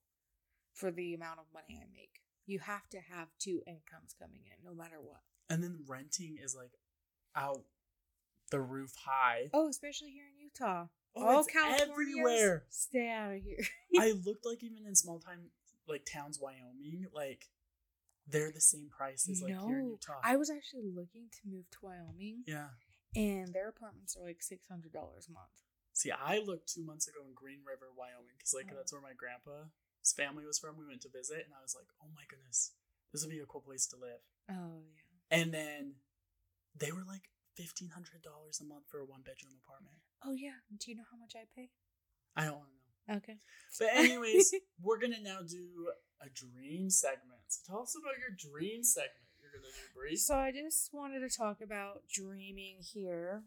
for 0.72 0.90
the 0.90 1.14
amount 1.14 1.40
of 1.40 1.46
money 1.52 1.80
I 1.80 1.86
make. 1.92 2.20
You 2.46 2.60
have 2.60 2.88
to 2.90 2.98
have 2.98 3.28
two 3.38 3.60
incomes 3.66 4.14
coming 4.18 4.40
in, 4.46 4.64
no 4.64 4.74
matter 4.74 4.96
what. 5.02 5.20
And 5.50 5.62
then 5.62 5.80
renting 5.86 6.38
is 6.42 6.54
like 6.54 6.72
out 7.36 7.62
the 8.50 8.60
roof 8.60 8.92
high. 9.04 9.50
Oh, 9.52 9.68
especially 9.68 10.10
here 10.10 10.24
in 10.32 10.42
Utah. 10.42 10.86
Oh, 11.14 11.26
All 11.26 11.40
it's 11.46 11.82
everywhere. 11.82 12.64
Stay 12.70 13.10
out 13.10 13.32
of 13.32 13.42
here. 13.42 13.58
I 14.00 14.12
looked 14.24 14.46
like 14.46 14.62
even 14.62 14.86
in 14.86 14.94
small 14.94 15.18
time 15.18 15.50
like 15.88 16.06
towns, 16.06 16.38
Wyoming, 16.40 17.06
like 17.14 17.48
they're 18.30 18.52
the 18.52 18.60
same 18.60 18.88
price 18.90 19.28
as 19.30 19.40
like 19.42 19.52
here 19.52 19.78
in 19.80 19.88
No, 19.88 19.96
Utah. 19.96 20.20
I 20.22 20.36
was 20.36 20.50
actually 20.50 20.88
looking 20.94 21.28
to 21.32 21.40
move 21.48 21.64
to 21.70 21.78
Wyoming, 21.82 22.44
yeah. 22.46 22.76
and 23.16 23.52
their 23.54 23.68
apartments 23.68 24.16
are 24.16 24.24
like 24.24 24.42
six 24.42 24.68
hundred 24.68 24.92
dollars 24.92 25.26
a 25.28 25.32
month. 25.32 25.56
See, 25.94 26.12
I 26.12 26.38
looked 26.38 26.68
two 26.72 26.84
months 26.84 27.08
ago 27.08 27.24
in 27.26 27.34
Green 27.34 27.60
River, 27.66 27.90
Wyoming, 27.96 28.36
because 28.38 28.54
like 28.54 28.68
Oh. 28.70 28.76
that's 28.76 28.92
where 28.92 29.02
my 29.02 29.14
grandpa's 29.16 30.12
family 30.16 30.44
was 30.46 30.58
from. 30.58 30.76
We 30.78 30.86
went 30.86 31.02
to 31.02 31.10
visit, 31.10 31.42
and 31.48 31.54
I 31.56 31.62
was 31.62 31.74
like, 31.74 31.88
oh 32.02 32.08
my 32.14 32.22
goodness, 32.28 32.72
this 33.12 33.22
would 33.24 33.32
be 33.34 33.40
a 33.40 33.46
cool 33.50 33.62
place 33.64 33.86
to 33.88 33.96
live. 33.96 34.22
Oh 34.50 34.84
yeah. 34.94 35.38
And 35.42 35.52
then 35.52 36.00
they 36.76 36.92
were 36.92 37.04
like 37.06 37.32
fifteen 37.56 37.90
hundred 37.90 38.22
dollars 38.22 38.60
a 38.60 38.64
month 38.64 38.86
for 38.88 39.00
a 39.00 39.06
one 39.08 39.22
bedroom 39.26 39.58
apartment. 39.64 39.98
Oh 40.24 40.34
yeah. 40.38 40.62
Do 40.70 40.90
you 40.90 40.96
know 40.96 41.08
how 41.10 41.18
much 41.18 41.32
I 41.34 41.44
pay? 41.56 41.70
I 42.36 42.44
don't 42.46 42.62
want 42.62 42.70
to. 42.70 42.77
Okay. 43.10 43.36
But 43.78 43.88
anyways, 43.92 44.54
we're 44.82 44.98
gonna 44.98 45.20
now 45.22 45.38
do 45.48 45.90
a 46.20 46.28
dream 46.28 46.90
segment. 46.90 47.40
So 47.48 47.72
tell 47.72 47.82
us 47.82 47.96
about 47.96 48.18
your 48.18 48.30
dream 48.36 48.82
segment. 48.84 49.14
You're 49.40 49.50
gonna 49.52 49.72
do 49.72 49.98
Bree. 49.98 50.16
So 50.16 50.36
I 50.36 50.52
just 50.52 50.90
wanted 50.92 51.20
to 51.20 51.34
talk 51.34 51.60
about 51.62 52.02
dreaming 52.12 52.76
here. 52.80 53.44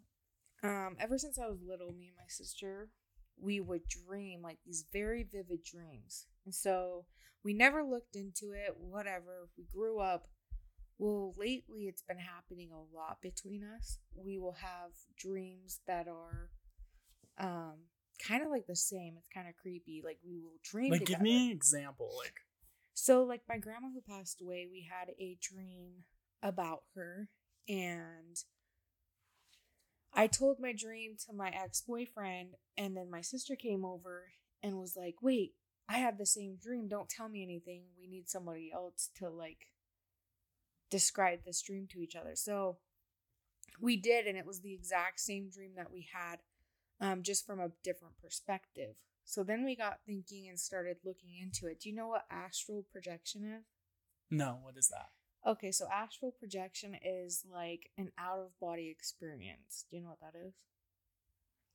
Um, 0.63 0.96
ever 1.00 1.18
since 1.18 1.39
I 1.39 1.48
was 1.48 1.60
little, 1.68 1.91
me 1.91 2.08
and 2.08 2.18
my 2.18 2.27
sister, 2.27 2.89
we 3.39 3.60
would 3.60 3.82
dream 3.88 4.41
like 4.41 4.60
these 4.65 4.86
very 4.91 5.24
vivid 5.24 5.63
dreams. 5.63 6.27
And 6.46 6.53
so 6.53 7.06
we 7.44 7.53
never 7.53 7.84
looked 7.84 8.15
into 8.15 8.51
it, 8.53 8.75
whatever. 8.77 9.50
We 9.58 9.65
grew 9.74 10.00
up. 10.00 10.27
Well, 10.98 11.34
lately 11.36 11.86
it's 11.88 12.03
been 12.03 12.20
happening 12.20 12.70
a 12.72 12.96
lot 12.96 13.18
between 13.22 13.63
us. 13.63 13.98
We 14.15 14.38
will 14.38 14.58
have 14.62 14.91
dreams 15.18 15.80
that 15.88 16.08
are 16.08 16.50
um 17.39 17.77
kind 18.25 18.44
of 18.44 18.50
like 18.50 18.68
the 18.68 18.75
same. 18.75 19.16
It's 19.18 19.28
kind 19.28 19.48
of 19.48 19.56
creepy. 19.56 20.01
Like 20.04 20.20
we 20.25 20.38
will 20.40 20.58
dream 20.63 20.92
Like, 20.92 21.01
together. 21.01 21.18
give 21.18 21.22
me 21.24 21.46
an 21.48 21.51
example. 21.51 22.12
Like, 22.18 22.36
So, 22.94 23.24
like 23.24 23.42
my 23.50 23.58
grandma 23.58 23.88
who 23.94 24.01
passed 24.01 24.42
away, 24.42 24.68
we 24.72 24.88
had 24.90 25.10
a 25.20 25.38
dream 25.42 26.04
about 26.44 26.84
her, 26.96 27.30
and 27.68 28.38
I 30.13 30.28
told 30.28 30.60
my 30.60 30.74
dream 30.74 31.16
to 31.25 31.34
my 31.34 31.50
ex 31.50 31.82
boyfriend, 31.82 32.56
and 32.78 32.96
then 32.98 33.10
my 33.10 33.22
sister 33.22 33.56
came 33.56 33.86
over 33.86 34.32
and 34.62 34.78
was 34.78 34.96
like, 34.96 35.16
"Wait, 35.22 35.54
I 35.88 35.98
had 36.00 36.18
the 36.18 36.25
same 36.25 36.58
dream. 36.58 36.88
Don't 36.88 37.10
tell 37.10 37.30
me 37.30 37.44
anything. 37.44 37.84
We 38.00 38.08
need 38.08 38.30
somebody 38.30 38.72
else 38.74 39.10
to 39.16 39.30
like 39.30 39.68
describe 40.90 41.46
this 41.46 41.62
dream 41.62 41.88
to 41.92 42.01
each 42.01 42.16
other." 42.16 42.36
So 42.36 42.78
we 43.80 43.96
did, 43.98 44.28
and 44.28 44.38
it 44.38 44.46
was 44.46 44.62
the 44.62 44.74
exact 44.74 45.20
same 45.20 45.50
dream 45.50 45.75
that 45.75 45.92
we 45.92 46.08
had, 46.13 46.40
um, 47.01 47.24
just 47.24 47.46
from 47.46 47.60
a 47.60 47.72
different 47.84 48.13
perspective. 48.22 48.96
So 49.25 49.43
then 49.43 49.65
we 49.65 49.75
got 49.75 50.00
thinking 50.05 50.48
and 50.48 50.60
started 50.60 50.98
looking 51.03 51.38
into 51.41 51.67
it. 51.67 51.81
Do 51.81 51.89
you 51.89 51.96
know 51.96 52.08
what 52.08 52.25
astral 52.31 52.86
projection 52.91 53.43
is? 53.43 53.65
no, 54.29 54.60
what 54.62 54.77
is 54.77 54.88
that? 54.88 55.10
Okay, 55.46 55.72
so 55.72 55.88
astral 55.91 56.31
projection 56.31 56.96
is 57.03 57.43
like 57.51 57.89
an 57.98 58.12
out 58.17 58.39
of 58.39 58.60
body 58.60 58.89
experience. 58.89 59.86
Do 59.89 59.98
you 59.98 60.03
know 60.03 60.10
what 60.10 60.22
that 60.22 60.39
is? 60.39 60.53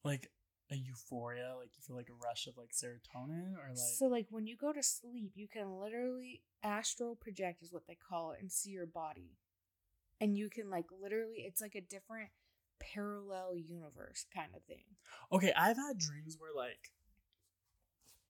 Like 0.05 0.31
a 0.71 0.77
euphoria? 0.77 1.55
Like 1.59 1.71
you 1.77 1.83
feel 1.87 1.97
like 1.97 2.09
a 2.09 2.25
rush 2.27 2.47
of 2.47 2.57
like 2.57 2.71
serotonin, 2.71 3.55
or 3.55 3.69
like 3.69 3.77
so 3.99 4.07
like 4.07 4.27
when 4.31 4.47
you 4.47 4.57
go 4.57 4.73
to 4.73 4.83
sleep, 4.83 5.33
you 5.35 5.49
can 5.49 5.81
literally 5.81 6.43
astral 6.63 7.17
project 7.17 7.63
is 7.63 7.73
what 7.73 7.87
they 7.87 7.99
call 8.09 8.33
it 8.33 8.39
and 8.41 8.51
see 8.51 8.71
your 8.71 8.87
body. 8.87 9.37
And 10.21 10.37
you 10.37 10.49
can 10.49 10.71
like 10.71 10.87
literally 11.03 11.45
it's 11.47 11.61
like 11.61 11.75
a 11.75 11.81
different 11.81 12.31
parallel 12.79 13.57
universe 13.57 14.27
kind 14.35 14.55
of 14.55 14.63
thing. 14.65 14.97
Okay, 15.33 15.53
I've 15.57 15.77
had 15.77 15.99
dreams 15.99 16.37
where 16.39 16.55
like 16.55 16.93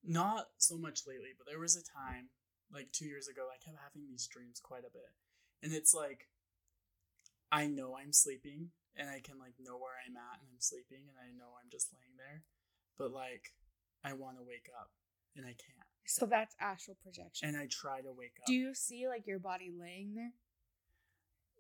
not 0.05 0.47
so 0.59 0.77
much 0.79 1.07
lately, 1.07 1.31
but 1.37 1.47
there 1.47 1.61
was 1.61 1.77
a 1.77 1.83
time 1.83 2.29
like 2.73 2.93
2 2.93 3.07
years 3.07 3.29
ago 3.29 3.49
I 3.49 3.63
kept 3.65 3.79
having 3.83 4.09
these 4.09 4.27
dreams 4.27 4.61
quite 4.61 4.85
a 4.85 4.93
bit. 4.93 5.13
And 5.63 5.73
it's 5.73 5.95
like 5.95 6.29
I 7.51 7.67
know 7.67 7.97
I'm 7.97 8.13
sleeping 8.13 8.71
and 8.97 9.09
I 9.09 9.21
can 9.21 9.39
like 9.39 9.55
know 9.59 9.77
where 9.77 9.99
I'm 10.07 10.17
at 10.17 10.41
and 10.41 10.49
I'm 10.51 10.61
sleeping 10.61 11.09
and 11.09 11.19
I 11.19 11.31
know 11.37 11.55
I'm 11.63 11.71
just 11.71 11.93
laying 11.93 12.17
there, 12.17 12.43
but 12.99 13.13
like 13.13 13.55
I 14.05 14.13
want 14.13 14.39
to 14.39 14.43
wake 14.43 14.69
up 14.81 14.91
and 15.37 15.45
I 15.45 15.55
can't. 15.55 15.89
So 16.07 16.27
that's 16.27 16.55
astral 16.61 16.97
projection. 17.03 17.49
And 17.49 17.57
I 17.57 17.67
try 17.67 18.01
to 18.01 18.13
wake 18.13 18.39
up. 18.41 18.47
Do 18.47 18.55
you 18.55 18.75
see 18.75 19.09
like 19.09 19.27
your 19.27 19.41
body 19.41 19.73
laying 19.77 20.15
there? 20.15 20.33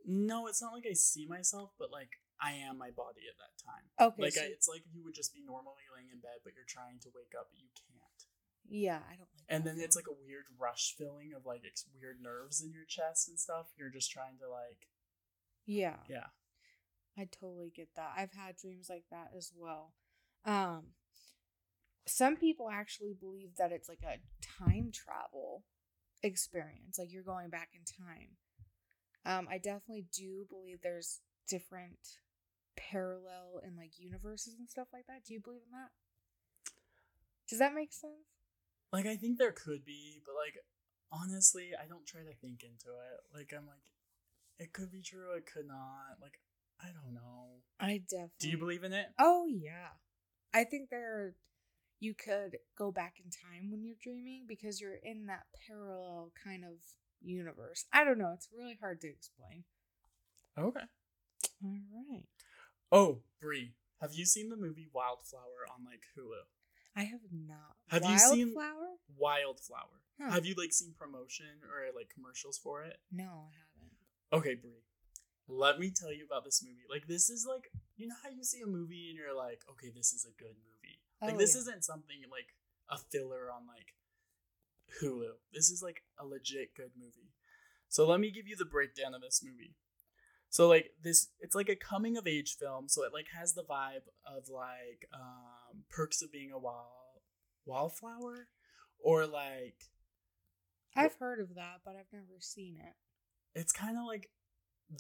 No, 0.06 0.46
it's 0.46 0.62
not 0.62 0.72
like 0.72 0.86
I 0.88 0.92
see 0.92 1.26
myself, 1.26 1.72
but 1.78 1.90
like 1.90 2.10
I 2.40 2.52
am 2.68 2.76
my 2.76 2.90
body 2.90 3.24
at 3.30 3.38
that 3.40 3.54
time. 3.62 3.86
Okay. 3.98 4.22
like 4.22 4.32
so- 4.36 4.42
I, 4.42 4.52
it's 4.52 4.68
like 4.68 4.82
you 4.92 5.02
would 5.04 5.14
just 5.14 5.32
be 5.32 5.40
normally 5.44 5.84
laying 5.94 6.10
in 6.12 6.20
bed, 6.20 6.44
but 6.44 6.52
you're 6.54 6.68
trying 6.68 6.98
to 7.00 7.08
wake 7.14 7.32
up, 7.38 7.48
but 7.50 7.58
you 7.60 7.70
can't. 7.74 8.20
yeah, 8.68 9.00
I 9.08 9.16
don't 9.16 9.30
like 9.36 9.46
And 9.48 9.64
then 9.64 9.78
it's 9.78 9.96
like 9.96 10.08
a 10.10 10.20
weird 10.26 10.44
rush 10.58 10.94
feeling 10.98 11.32
of 11.34 11.46
like 11.46 11.62
ex- 11.66 11.86
weird 11.94 12.20
nerves 12.20 12.60
in 12.60 12.72
your 12.72 12.84
chest 12.84 13.28
and 13.28 13.38
stuff. 13.38 13.66
You're 13.76 13.90
just 13.90 14.10
trying 14.10 14.36
to 14.40 14.48
like, 14.50 14.88
Yeah. 15.64 15.96
yeah. 16.08 16.28
I 17.18 17.24
totally 17.32 17.72
get 17.74 17.88
that. 17.96 18.12
I've 18.16 18.32
had 18.32 18.56
dreams 18.56 18.88
like 18.90 19.04
that 19.10 19.30
as 19.36 19.52
well. 19.56 19.94
Um 20.44 20.92
some 22.06 22.36
people 22.36 22.68
actually 22.70 23.14
believe 23.18 23.56
that 23.58 23.72
it's 23.72 23.88
like 23.88 24.02
a 24.04 24.18
time 24.62 24.90
travel 24.92 25.64
experience, 26.22 26.98
like 26.98 27.10
you're 27.12 27.22
going 27.22 27.48
back 27.50 27.70
in 27.74 27.82
time. 27.84 28.36
Um 29.24 29.48
I 29.50 29.58
definitely 29.58 30.06
do 30.14 30.44
believe 30.48 30.80
there's 30.82 31.20
different 31.48 31.98
parallel 32.76 33.60
and 33.64 33.76
like 33.76 33.98
universes 33.98 34.54
and 34.58 34.68
stuff 34.68 34.88
like 34.92 35.06
that. 35.06 35.24
Do 35.26 35.34
you 35.34 35.40
believe 35.40 35.62
in 35.66 35.72
that? 35.72 35.90
Does 37.48 37.58
that 37.58 37.74
make 37.74 37.92
sense? 37.92 38.12
Like 38.92 39.06
I 39.06 39.16
think 39.16 39.38
there 39.38 39.52
could 39.52 39.84
be, 39.84 40.20
but 40.24 40.34
like 40.34 40.56
honestly, 41.12 41.70
I 41.80 41.86
don't 41.86 42.06
try 42.06 42.22
to 42.22 42.34
think 42.34 42.62
into 42.62 42.88
it. 42.88 43.20
Like 43.34 43.52
I'm 43.56 43.66
like, 43.66 43.92
it 44.58 44.72
could 44.72 44.90
be 44.90 45.02
true, 45.02 45.34
it 45.36 45.46
could 45.46 45.66
not. 45.66 46.18
Like 46.20 46.40
I 46.80 46.86
don't 46.86 47.14
know. 47.14 47.62
I 47.80 48.02
definitely 48.08 48.30
Do 48.38 48.48
you 48.50 48.58
believe 48.58 48.84
in 48.84 48.92
it? 48.92 49.06
Oh 49.18 49.46
yeah. 49.46 49.96
I 50.54 50.64
think 50.64 50.90
there 50.90 51.34
you 52.00 52.14
could 52.14 52.56
go 52.76 52.90
back 52.90 53.14
in 53.22 53.30
time 53.30 53.70
when 53.70 53.82
you're 53.82 53.96
dreaming 54.02 54.44
because 54.46 54.80
you're 54.80 54.98
in 55.02 55.26
that 55.26 55.44
parallel 55.66 56.32
kind 56.42 56.64
of 56.64 56.72
universe. 57.22 57.86
I 57.92 58.04
don't 58.04 58.18
know, 58.18 58.32
it's 58.34 58.48
really 58.56 58.76
hard 58.80 59.00
to 59.02 59.08
explain. 59.08 59.64
Okay. 60.58 60.80
All 61.64 61.78
right. 62.10 62.24
Oh, 62.92 63.22
Brie, 63.40 63.74
Have 64.00 64.14
you 64.14 64.24
seen 64.24 64.48
the 64.50 64.56
movie 64.56 64.88
Wildflower 64.92 65.66
on 65.74 65.84
like 65.84 66.02
Hulu? 66.16 66.44
I 66.94 67.04
have 67.04 67.20
not. 67.32 67.76
Have 67.88 68.04
you 68.10 68.18
seen- 68.18 68.54
Wildflower? 68.54 68.96
Wildflower. 69.16 70.00
Huh. 70.20 70.30
Have 70.30 70.46
you 70.46 70.54
like 70.56 70.72
seen 70.72 70.94
promotion 70.98 71.60
or 71.64 71.92
like 71.94 72.08
commercials 72.14 72.56
for 72.58 72.82
it? 72.84 72.96
No, 73.12 73.48
I 73.50 73.52
haven't. 73.52 73.96
Okay, 74.32 74.54
Brie. 74.54 74.84
Let 75.48 75.78
me 75.78 75.92
tell 75.94 76.12
you 76.12 76.24
about 76.26 76.44
this 76.44 76.62
movie. 76.64 76.86
Like 76.90 77.06
this 77.06 77.28
is 77.30 77.46
like 77.48 77.70
you 77.96 78.06
know 78.08 78.14
how 78.22 78.30
you 78.30 78.42
see 78.44 78.60
a 78.62 78.66
movie 78.66 79.08
and 79.10 79.18
you're 79.18 79.36
like, 79.36 79.60
okay, 79.72 79.90
this 79.94 80.12
is 80.12 80.24
a 80.26 80.32
good 80.42 80.56
movie. 80.56 81.00
Like 81.20 81.34
Oh, 81.34 81.38
this 81.38 81.54
yeah. 81.54 81.60
isn't 81.62 81.84
something 81.84 82.22
like 82.30 82.54
a 82.88 82.96
filler 82.98 83.50
on 83.52 83.66
like 83.66 83.94
Hulu. 85.02 85.36
This 85.52 85.70
is 85.70 85.82
like 85.82 86.02
a 86.18 86.24
legit 86.26 86.74
good 86.74 86.92
movie. 86.98 87.32
So 87.88 88.06
let 88.06 88.20
me 88.20 88.30
give 88.30 88.46
you 88.48 88.56
the 88.56 88.64
breakdown 88.64 89.14
of 89.14 89.20
this 89.22 89.42
movie. 89.44 89.74
So 90.56 90.68
like 90.68 90.92
this 91.02 91.28
it's 91.40 91.54
like 91.54 91.68
a 91.68 91.76
coming 91.76 92.16
of 92.16 92.26
age 92.26 92.56
film, 92.58 92.88
so 92.88 93.04
it 93.04 93.12
like 93.12 93.26
has 93.38 93.52
the 93.52 93.62
vibe 93.62 94.06
of 94.26 94.48
like 94.48 95.06
um 95.12 95.84
perks 95.90 96.22
of 96.22 96.32
being 96.32 96.50
a 96.50 96.58
wild 96.58 97.20
wildflower 97.66 98.48
or 98.98 99.26
like 99.26 99.76
I've 100.96 101.16
heard 101.16 101.40
of 101.40 101.54
that, 101.56 101.80
but 101.84 101.94
I've 102.00 102.10
never 102.10 102.40
seen 102.40 102.76
it. 102.78 102.94
it's 103.60 103.72
kind 103.72 103.98
of 103.98 104.04
like 104.06 104.30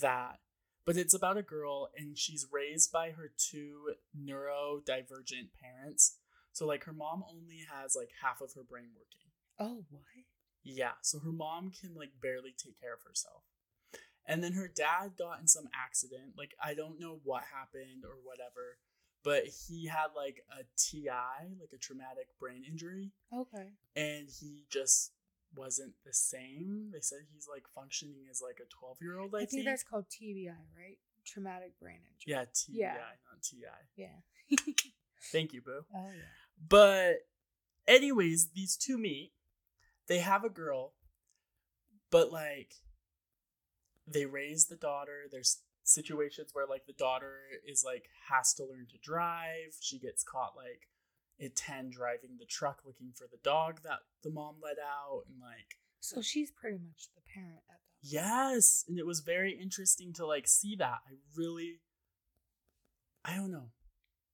that 0.02 0.40
but 0.84 0.96
it's 0.98 1.14
about 1.14 1.38
a 1.38 1.42
girl 1.42 1.88
and 1.96 2.18
she's 2.18 2.46
raised 2.52 2.92
by 2.92 3.10
her 3.10 3.30
two 3.38 3.94
neurodivergent 4.14 5.48
parents 5.62 6.18
so 6.52 6.66
like 6.66 6.84
her 6.84 6.92
mom 6.92 7.22
only 7.30 7.60
has 7.72 7.96
like 7.96 8.10
half 8.22 8.40
of 8.40 8.52
her 8.54 8.64
brain 8.68 8.90
working 8.94 9.30
Oh, 9.58 9.84
what? 9.90 10.02
yeah 10.64 10.92
so 11.02 11.18
her 11.20 11.32
mom 11.32 11.70
can 11.80 11.94
like 11.94 12.10
barely 12.20 12.52
take 12.56 12.80
care 12.80 12.92
of 12.94 13.00
herself 13.06 13.42
and 14.26 14.42
then 14.42 14.52
her 14.52 14.68
dad 14.68 15.12
got 15.18 15.40
in 15.40 15.46
some 15.46 15.68
accident 15.74 16.32
like 16.36 16.54
i 16.62 16.74
don't 16.74 16.98
know 17.00 17.20
what 17.24 17.42
happened 17.54 18.04
or 18.04 18.16
whatever 18.24 18.78
but 19.22 19.44
he 19.46 19.86
had 19.86 20.08
like 20.16 20.42
a 20.52 20.62
ti 20.76 21.08
like 21.60 21.70
a 21.74 21.78
traumatic 21.78 22.28
brain 22.38 22.62
injury 22.68 23.10
Okay. 23.32 23.68
and 23.96 24.28
he 24.40 24.62
just 24.70 25.12
wasn't 25.54 25.94
the 26.04 26.12
same. 26.12 26.90
They 26.92 27.00
said 27.00 27.20
he's 27.32 27.48
like 27.50 27.64
functioning 27.74 28.26
as 28.30 28.42
like 28.42 28.58
a 28.60 28.68
12 28.78 28.98
year 29.00 29.18
old. 29.18 29.34
I, 29.34 29.38
I, 29.38 29.40
think. 29.40 29.50
think 29.52 29.64
that's 29.64 29.82
called 29.84 30.04
TBI, 30.10 30.48
right? 30.76 30.98
Traumatic 31.24 31.78
brain 31.80 31.96
injury. 31.96 32.26
yeah, 32.26 32.44
TBI, 32.44 32.74
Yeah. 32.74 32.94
not 33.30 33.42
TI. 33.42 33.64
Yeah. 33.96 34.56
Thank 35.32 35.54
you, 35.54 35.62
Boo. 35.62 35.80
oh 35.94 36.10
yeah. 36.14 36.22
But, 36.68 37.26
anyways, 37.88 38.48
these 38.54 38.76
two 38.76 38.98
meet. 38.98 39.32
They 40.08 40.18
have 40.18 40.44
a 40.44 40.50
girl, 40.50 40.92
but 42.10 42.30
like, 42.30 42.74
they 44.06 44.26
raise 44.26 44.66
the 44.66 44.76
daughter. 44.76 45.24
There's 45.30 45.58
situations 45.82 46.50
where 46.52 46.66
like 46.66 46.86
the 46.86 46.92
daughter 46.92 47.34
is 47.66 47.84
like 47.84 48.04
has 48.30 48.52
to 48.54 48.64
learn 48.64 48.86
to 48.90 48.98
drive. 48.98 49.76
She 49.80 49.98
gets 49.98 50.22
caught 50.22 50.54
like 50.56 50.88
at 51.44 51.54
10 51.54 51.90
driving 51.90 52.36
the 52.38 52.46
truck 52.46 52.80
looking 52.84 53.12
for 53.14 53.26
the 53.30 53.38
dog 53.44 53.82
that 53.82 54.00
the 54.22 54.30
mom 54.30 54.56
let 54.62 54.76
out 54.78 55.22
and 55.28 55.40
like 55.40 55.76
So 56.00 56.22
she's 56.22 56.50
pretty 56.50 56.78
much 56.78 57.08
the 57.14 57.20
parent 57.34 57.56
at 57.58 57.62
that. 57.66 57.72
Point. 57.72 58.12
Yes, 58.12 58.84
and 58.88 58.98
it 58.98 59.06
was 59.06 59.20
very 59.20 59.52
interesting 59.60 60.12
to 60.14 60.26
like 60.26 60.48
see 60.48 60.76
that. 60.76 60.98
I 61.06 61.14
really 61.36 61.80
I 63.24 63.34
don't 63.36 63.50
know. 63.50 63.70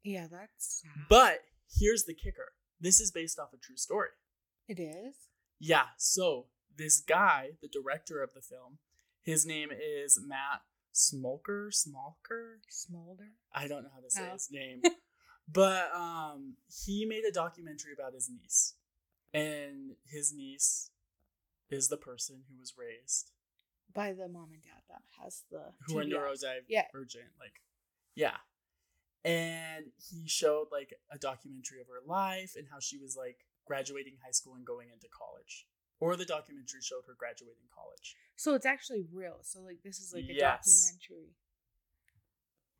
Yeah, 0.05 0.26
that's 0.31 0.83
sad. 0.83 1.07
But 1.09 1.38
here's 1.79 2.05
the 2.05 2.14
kicker. 2.14 2.52
This 2.81 3.00
is 3.00 3.11
based 3.11 3.38
off 3.38 3.52
a 3.55 3.57
true 3.57 3.76
story. 3.76 4.11
it 4.69 4.81
is. 4.81 5.14
Yeah, 5.59 5.87
so 5.97 6.47
this 6.76 7.00
guy, 7.00 7.50
the 7.62 7.69
director 7.69 8.21
of 8.23 8.31
the 8.35 8.41
film, 8.41 8.79
his 9.23 9.47
name 9.47 9.71
is 9.73 10.19
Matt 10.25 10.62
Smolker, 10.95 11.69
Smolker. 11.69 12.57
Smolder. 12.69 13.31
I 13.55 13.67
don't 13.69 13.83
know 13.85 13.91
how 13.95 14.00
to 14.00 14.11
say 14.11 14.26
Oh. 14.29 14.33
his 14.33 14.49
name. 14.50 14.83
but 15.52 15.91
um 15.95 16.57
he 16.69 17.05
made 17.07 17.25
a 17.25 17.33
documentary 17.33 17.93
about 17.93 18.14
his 18.14 18.29
niece. 18.31 18.75
And 19.35 19.97
his 20.05 20.33
niece 20.35 20.91
is 21.71 21.88
the 21.88 21.97
person 21.97 22.43
who 22.50 22.59
was 22.59 22.75
raised 22.76 23.31
By 23.95 24.12
the 24.12 24.29
mom 24.29 24.50
and 24.52 24.62
dad 24.62 24.82
that 24.91 25.02
has 25.23 25.43
the 25.50 25.73
who 25.87 25.99
are 25.99 26.04
neurodivergent. 26.04 26.67
Yeah. 26.69 26.82
Like, 27.41 27.63
yeah. 28.15 28.37
And 29.25 29.87
he 29.97 30.26
showed 30.28 30.67
like 30.73 30.93
a 31.11 31.17
documentary 31.19 31.80
of 31.80 31.87
her 31.87 32.02
life 32.06 32.54
and 32.56 32.67
how 32.71 32.80
she 32.80 32.99
was 32.99 33.17
like 33.17 33.47
graduating 33.67 34.15
high 34.25 34.32
school 34.32 34.54
and 34.54 34.67
going 34.67 34.89
into 34.93 35.06
college. 35.08 35.67
Or 36.02 36.17
the 36.17 36.25
documentary 36.25 36.80
showed 36.82 37.04
her 37.06 37.15
graduating 37.17 37.69
college. 37.73 38.17
So 38.34 38.54
it's 38.54 38.67
actually 38.67 39.04
real. 39.12 39.38
So 39.43 39.60
like 39.60 39.78
this 39.84 39.99
is 40.00 40.12
like 40.12 40.25
a 40.28 40.34
Yes. 40.34 40.67
documentary. 40.67 41.30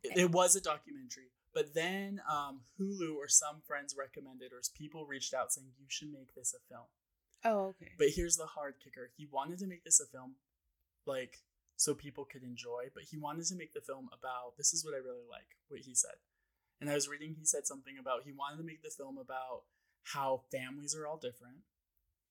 It, 0.03 0.17
it 0.25 0.31
was 0.33 0.57
a 0.57 0.61
documentary, 0.61 1.31
but 1.55 1.75
then 1.75 2.21
um, 2.29 2.63
Hulu 2.81 3.15
or 3.15 3.29
some 3.29 3.63
friends 3.65 3.95
recommended 3.97 4.53
or 4.53 4.61
people 4.75 5.07
reached 5.07 5.33
out 5.33 5.53
saying 5.53 5.69
you 5.79 5.87
should 5.89 6.11
make 6.13 6.35
this 6.35 6.53
a 6.53 6.59
film. 6.69 6.87
Oh, 7.45 7.67
okay. 7.71 7.93
But 7.99 8.09
here's 8.17 8.37
the 8.37 8.47
hard 8.47 8.75
kicker. 8.83 9.11
He 9.17 9.27
wanted 9.31 9.59
to 9.61 9.67
make 9.69 9.85
this 9.85 10.01
a 10.01 10.07
film 10.07 10.35
like 11.07 11.39
so 11.77 11.95
people 11.95 12.25
could 12.25 12.43
enjoy, 12.43 12.87
but 12.95 13.05
he 13.11 13.17
wanted 13.17 13.47
to 13.47 13.55
make 13.55 13.73
the 13.73 13.81
film 13.81 14.09
about 14.13 14.57
this 14.59 14.73
is 14.75 14.85
what 14.85 14.95
I 14.95 14.99
really 14.99 15.27
like, 15.31 15.57
what 15.69 15.81
he 15.81 15.95
said. 15.95 16.19
And 16.81 16.91
I 16.91 16.95
was 16.95 17.09
reading 17.09 17.37
he 17.39 17.45
said 17.45 17.67
something 17.69 17.95
about 17.99 18.25
he 18.25 18.33
wanted 18.33 18.57
to 18.59 18.65
make 18.65 18.83
the 18.83 18.91
film 18.91 19.17
about 19.19 19.63
how 20.03 20.43
families 20.51 20.97
are 20.97 21.07
all 21.07 21.17
different. 21.19 21.59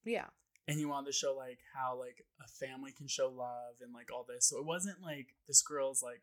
yeah. 0.04 0.28
And 0.72 0.80
he 0.80 0.86
wanted 0.86 1.08
to 1.08 1.12
show 1.12 1.36
like 1.36 1.60
how 1.76 2.00
like 2.00 2.24
a 2.42 2.48
family 2.48 2.94
can 2.94 3.08
show 3.08 3.28
love 3.28 3.76
and 3.82 3.94
like 3.94 4.10
all 4.14 4.24
this. 4.28 4.46
So 4.48 4.58
it 4.58 4.66
wasn't 4.66 5.02
like 5.02 5.36
this 5.48 5.62
girl's 5.62 6.02
like, 6.02 6.22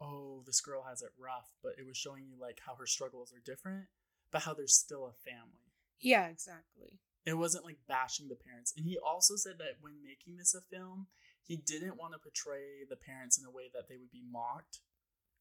oh, 0.00 0.44
this 0.46 0.60
girl 0.60 0.84
has 0.88 1.02
it 1.02 1.10
rough, 1.18 1.50
but 1.64 1.72
it 1.78 1.84
was 1.84 1.96
showing 1.96 2.24
you 2.28 2.36
like 2.40 2.60
how 2.64 2.76
her 2.76 2.86
struggles 2.86 3.32
are 3.32 3.42
different, 3.44 3.86
but 4.30 4.42
how 4.42 4.54
there's 4.54 4.76
still 4.76 5.06
a 5.06 5.12
family 5.28 5.74
Yeah, 6.00 6.28
exactly. 6.28 7.00
it 7.26 7.34
wasn't 7.34 7.64
like 7.64 7.78
bashing 7.88 8.28
the 8.28 8.36
parents. 8.36 8.72
And 8.76 8.86
he 8.86 8.96
also 9.04 9.34
said 9.34 9.54
that 9.58 9.78
when 9.80 9.94
making 10.04 10.36
this 10.36 10.54
a 10.54 10.60
film, 10.60 11.08
he 11.42 11.56
didn't 11.56 11.96
want 11.98 12.12
to 12.12 12.20
portray 12.20 12.84
the 12.88 12.94
parents 12.96 13.36
in 13.36 13.44
a 13.44 13.50
way 13.50 13.64
that 13.74 13.88
they 13.88 13.96
would 13.96 14.12
be 14.12 14.22
mocked 14.30 14.78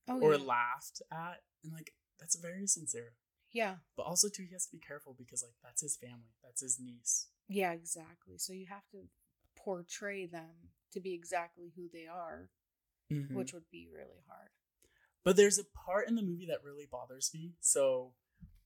Oh 0.10 0.20
or 0.20 0.34
yeah. 0.34 0.44
laughed 0.44 1.02
at. 1.12 1.44
And 1.64 1.72
like 1.74 1.92
that's 2.20 2.36
very 2.38 2.66
sincere. 2.66 3.14
yeah. 3.52 3.76
But 3.96 4.08
also 4.08 4.30
too 4.30 4.44
he 4.50 4.54
has 4.54 4.66
to 4.66 4.72
be 4.72 4.80
careful 4.80 5.14
because 5.16 5.44
like 5.44 5.58
that's 5.64 5.82
his 5.84 5.96
family. 5.96 6.34
That's 6.44 6.62
his 6.62 6.80
niece. 6.80 7.28
Yeah, 7.48 7.72
exactly. 7.72 8.38
So 8.38 8.54
you 8.54 8.66
have 8.68 8.88
to 8.92 9.04
portray 9.58 10.26
them 10.26 10.72
to 10.94 11.00
be 11.00 11.14
exactly 11.14 11.72
who 11.76 11.90
they 11.92 12.08
are, 12.08 12.50
Mm-hmm. 13.12 13.36
which 13.36 13.54
would 13.54 13.70
be 13.72 13.88
really 13.90 14.22
hard. 14.28 14.50
But 15.24 15.38
there's 15.38 15.58
a 15.58 15.64
part 15.86 16.10
in 16.10 16.16
the 16.16 16.22
movie 16.22 16.48
that 16.48 16.62
really 16.64 16.88
bothers 16.92 17.32
me. 17.34 17.54
So 17.62 18.12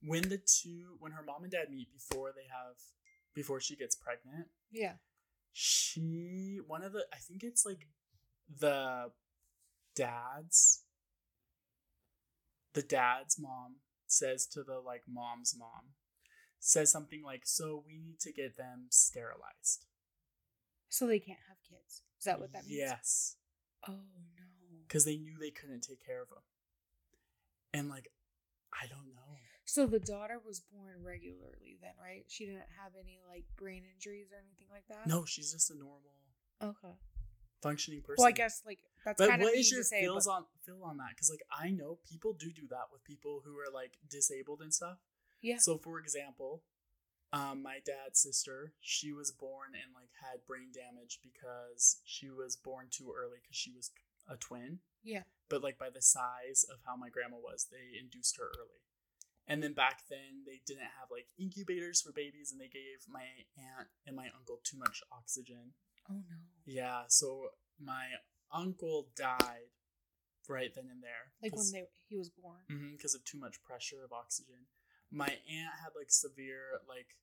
when 0.04 0.30
the 0.30 0.40
two 0.40 0.96
when 1.00 1.12
her 1.12 1.22
mom 1.22 1.44
and 1.44 1.52
dad 1.52 1.70
meet 1.70 1.90
before 1.94 2.32
they 2.36 2.48
have 2.50 2.76
before 3.36 3.60
she 3.62 3.76
gets 3.76 3.96
pregnant, 3.96 4.48
Yeah. 4.72 4.94
she 5.52 6.60
one 6.66 6.82
of 6.84 6.94
the 6.94 7.06
I 7.14 7.18
think 7.18 7.44
it's 7.44 7.66
like 7.68 7.88
the 8.60 9.12
dad's 9.96 10.84
the 12.74 12.82
dad's 12.82 13.38
mom 13.40 13.76
says 14.08 14.48
to 14.48 14.64
the 14.64 14.80
like 14.80 15.04
mom's 15.08 15.56
mom 15.58 15.94
says 16.64 16.92
something 16.92 17.24
like 17.24 17.42
so 17.46 17.84
we 17.86 17.98
need 17.98 18.20
to 18.22 18.32
get 18.32 18.56
them 18.56 18.86
sterilized. 18.90 19.86
So 20.90 21.08
they 21.08 21.20
can't 21.20 21.40
have 21.50 21.58
kids. 21.68 22.04
Is 22.20 22.26
that 22.26 22.40
what 22.40 22.54
that 22.54 22.66
means? 22.68 22.78
Yes, 22.78 23.36
Oh 23.88 23.94
no. 23.94 24.78
cuz 24.88 25.04
they 25.06 25.18
knew 25.18 25.38
they 25.40 25.52
couldn't 25.52 25.82
take 25.82 26.06
care 26.06 26.22
of 26.22 26.30
them. 26.30 26.44
And 27.74 27.90
like 27.90 28.08
I 28.74 28.88
don't 28.88 29.14
know. 29.14 29.38
So 29.66 29.86
the 29.88 30.00
daughter 30.00 30.38
was 30.46 30.60
born 30.60 31.02
regularly 31.04 31.78
then, 31.82 31.94
right? 32.02 32.26
She 32.28 32.46
didn't 32.46 32.70
have 32.82 32.94
any 33.00 33.20
like 33.28 33.46
brain 33.58 33.84
injuries 33.94 34.32
or 34.32 34.38
anything 34.38 34.68
like 34.70 34.88
that? 34.90 35.08
No, 35.08 35.26
she's 35.26 35.52
just 35.52 35.72
a 35.72 35.76
normal 35.76 36.14
Okay. 36.62 36.94
functioning 37.62 38.02
person. 38.02 38.22
Well, 38.22 38.28
I 38.28 38.32
guess 38.34 38.62
like 38.66 38.80
that's 39.04 39.18
But 39.18 39.30
kind 39.30 39.42
of 39.42 39.46
what 39.46 39.54
mean 39.54 39.62
is 39.62 39.72
your 39.72 39.84
say. 39.84 40.02
feels 40.02 40.26
but- 40.26 40.32
on 40.34 40.46
feel 40.66 40.84
on 40.84 40.98
that? 40.98 41.10
Because 41.16 41.30
like 41.30 41.42
I 41.52 41.72
know 41.72 42.00
people 42.08 42.34
do 42.34 42.52
do 42.52 42.68
that 42.68 42.92
with 42.92 43.04
people 43.04 43.42
who 43.46 43.58
are 43.58 43.72
like 43.74 43.98
disabled 44.08 44.62
and 44.62 44.74
stuff. 44.74 45.00
Yeah. 45.42 45.58
So 45.58 45.78
for 45.78 46.00
example, 46.00 46.64
um, 47.34 47.64
my 47.64 47.80
dad's 47.86 48.20
sister, 48.20 48.74
she 48.82 49.14
was 49.14 49.32
born 49.32 49.70
and 49.74 49.94
like 49.96 50.10
had 50.22 50.46
brain 50.48 50.70
damage 50.74 51.20
because 51.24 52.02
she 52.04 52.30
was 52.30 52.56
born 52.56 52.88
too 52.90 53.14
early 53.16 53.38
because 53.42 53.56
she 53.56 53.72
was 53.72 53.92
a 54.30 54.38
twin. 54.38 54.80
yeah. 55.04 55.24
But 55.50 55.64
like 55.64 55.78
by 55.78 55.90
the 55.90 56.02
size 56.02 56.64
of 56.72 56.80
how 56.86 56.96
my 56.96 57.10
grandma 57.10 57.38
was, 57.38 57.68
they 57.72 58.00
induced 58.00 58.38
her 58.38 58.46
early. 58.58 58.80
And 59.48 59.62
then 59.62 59.74
back 59.74 60.02
then 60.10 60.44
they 60.46 60.62
didn't 60.66 60.92
have 61.00 61.10
like 61.12 61.28
incubators 61.38 62.00
for 62.02 62.14
babies, 62.14 62.52
and 62.52 62.62
they 62.62 62.70
gave 62.72 63.04
my 63.10 63.24
aunt 63.58 63.90
and 64.08 64.16
my 64.16 64.28
uncle 64.38 64.60
too 64.64 64.78
much 64.78 65.02
oxygen. 65.12 65.74
Oh 66.10 66.14
no. 66.16 66.38
Yeah, 66.66 67.04
so 67.10 67.50
my 67.80 68.06
uncle 68.54 69.08
died 69.18 69.72
right 70.48 70.72
then 70.74 70.88
and 70.92 71.04
there. 71.04 71.34
Like 71.42 71.56
when 71.56 71.72
they 71.74 71.84
he 72.08 72.16
was 72.18 72.30
born. 72.30 72.64
because 72.96 73.16
of 73.16 73.26
too 73.26 73.40
much 73.40 73.62
pressure 73.64 74.04
of 74.06 74.14
oxygen. 74.14 74.68
My 75.12 75.28
aunt 75.28 75.76
had 75.84 75.92
like 75.96 76.10
severe 76.10 76.80
like 76.88 77.18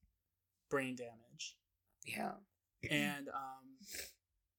brain 0.71 0.95
damage, 0.97 1.57
Yeah. 2.07 2.33
and 2.91 3.29
um, 3.29 3.79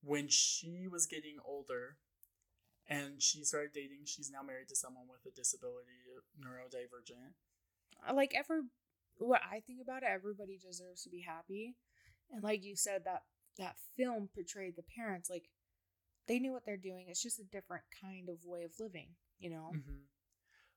when 0.01 0.27
she 0.29 0.87
was 0.91 1.05
getting 1.05 1.37
older, 1.45 1.97
and 2.87 3.21
she 3.21 3.43
started 3.43 3.71
dating. 3.73 4.05
She's 4.05 4.31
now 4.31 4.41
married 4.41 4.69
to 4.69 4.75
someone 4.75 5.05
with 5.07 5.31
a 5.31 5.35
disability, 5.35 6.01
neurodivergent. 6.41 7.33
Uh, 8.07 8.13
like 8.15 8.33
ever 8.35 8.63
what 9.19 9.41
I 9.43 9.59
think 9.59 9.79
about 9.81 10.03
it, 10.03 10.09
everybody 10.09 10.57
deserves 10.57 11.03
to 11.03 11.09
be 11.09 11.21
happy. 11.21 11.75
And 12.31 12.43
like 12.43 12.63
you 12.63 12.75
said, 12.75 13.03
that 13.05 13.23
that 13.57 13.75
film 13.97 14.29
portrayed 14.33 14.75
the 14.75 14.83
parents 14.95 15.29
like 15.29 15.49
they 16.27 16.39
knew 16.39 16.53
what 16.53 16.65
they're 16.65 16.77
doing. 16.77 17.05
It's 17.09 17.21
just 17.21 17.39
a 17.39 17.43
different 17.43 17.83
kind 18.01 18.29
of 18.29 18.37
way 18.45 18.63
of 18.63 18.71
living, 18.79 19.09
you 19.39 19.49
know. 19.49 19.71
Mm-hmm. 19.75 20.05